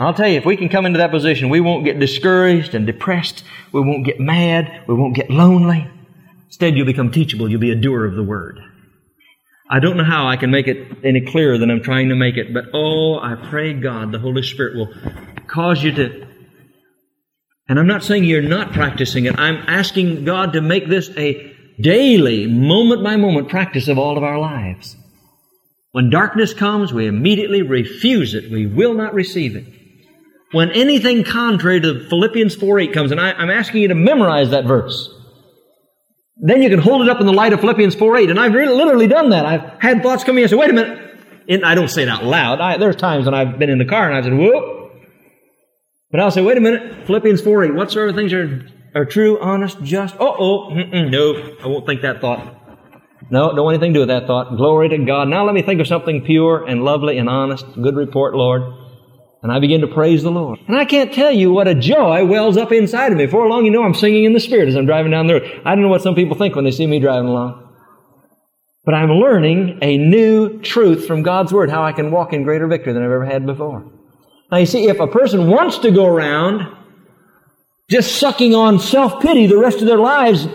[0.01, 2.87] I'll tell you, if we can come into that position, we won't get discouraged and
[2.87, 3.43] depressed.
[3.73, 4.85] We won't get mad.
[4.87, 5.91] We won't get lonely.
[6.47, 7.51] Instead, you'll become teachable.
[7.51, 8.61] You'll be a doer of the Word.
[9.71, 12.37] I don't know how I can make it any clearer than I'm trying to make
[12.37, 14.95] it, but oh, I pray God, the Holy Spirit will
[15.47, 16.29] cause you to
[17.69, 19.39] and I'm not saying you're not practicing it.
[19.39, 24.25] I'm asking God to make this a daily, moment by moment practice of all of
[24.25, 24.97] our lives.
[25.93, 28.51] When darkness comes, we immediately refuse it.
[28.51, 29.65] We will not receive it.
[30.53, 34.51] When anything contrary to Philippians 4 8 comes, and I, I'm asking you to memorize
[34.51, 35.15] that verse.
[36.41, 38.31] Then you can hold it up in the light of Philippians 4 8.
[38.31, 39.45] And I've really, literally done that.
[39.45, 41.05] I've had thoughts come in and say, wait a minute.
[41.49, 42.61] And I don't say it out loud.
[42.61, 44.93] I, there's times when I've been in the car and I said, whoop.
[46.11, 47.07] But I'll say, wait a minute.
[47.07, 47.75] Philippians 4 8.
[47.75, 50.17] What sort of things are, are true, honest, just?
[50.19, 51.57] Oh, oh, no.
[51.63, 52.55] I won't think that thought.
[53.31, 54.57] No, don't want anything to do with that thought.
[54.57, 55.29] Glory to God.
[55.29, 57.67] Now let me think of something pure and lovely and honest.
[57.75, 58.63] Good report, Lord.
[59.43, 60.59] And I begin to praise the Lord.
[60.67, 63.27] And I can't tell you what a joy wells up inside of me.
[63.27, 65.63] Before long, you know I'm singing in the Spirit as I'm driving down the road.
[65.65, 67.67] I don't know what some people think when they see me driving along.
[68.85, 72.67] But I'm learning a new truth from God's Word, how I can walk in greater
[72.67, 73.85] victory than I've ever had before.
[74.51, 76.78] Now you see, if a person wants to go around
[77.91, 80.47] just sucking on self-pity the rest of their lives,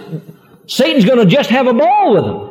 [0.68, 2.50] Satan's going to just have a ball with them.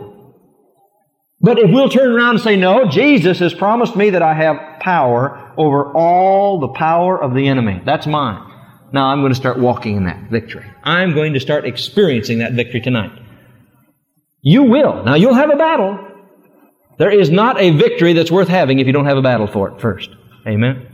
[1.40, 4.80] But if we'll turn around and say, no, Jesus has promised me that I have
[4.80, 7.82] power over all the power of the enemy.
[7.84, 8.48] That's mine.
[8.92, 10.64] Now I'm going to start walking in that victory.
[10.84, 13.18] I'm going to start experiencing that victory tonight.
[14.40, 15.02] You will.
[15.04, 15.98] Now you'll have a battle.
[16.98, 19.68] There is not a victory that's worth having if you don't have a battle for
[19.70, 20.10] it first.
[20.46, 20.91] Amen.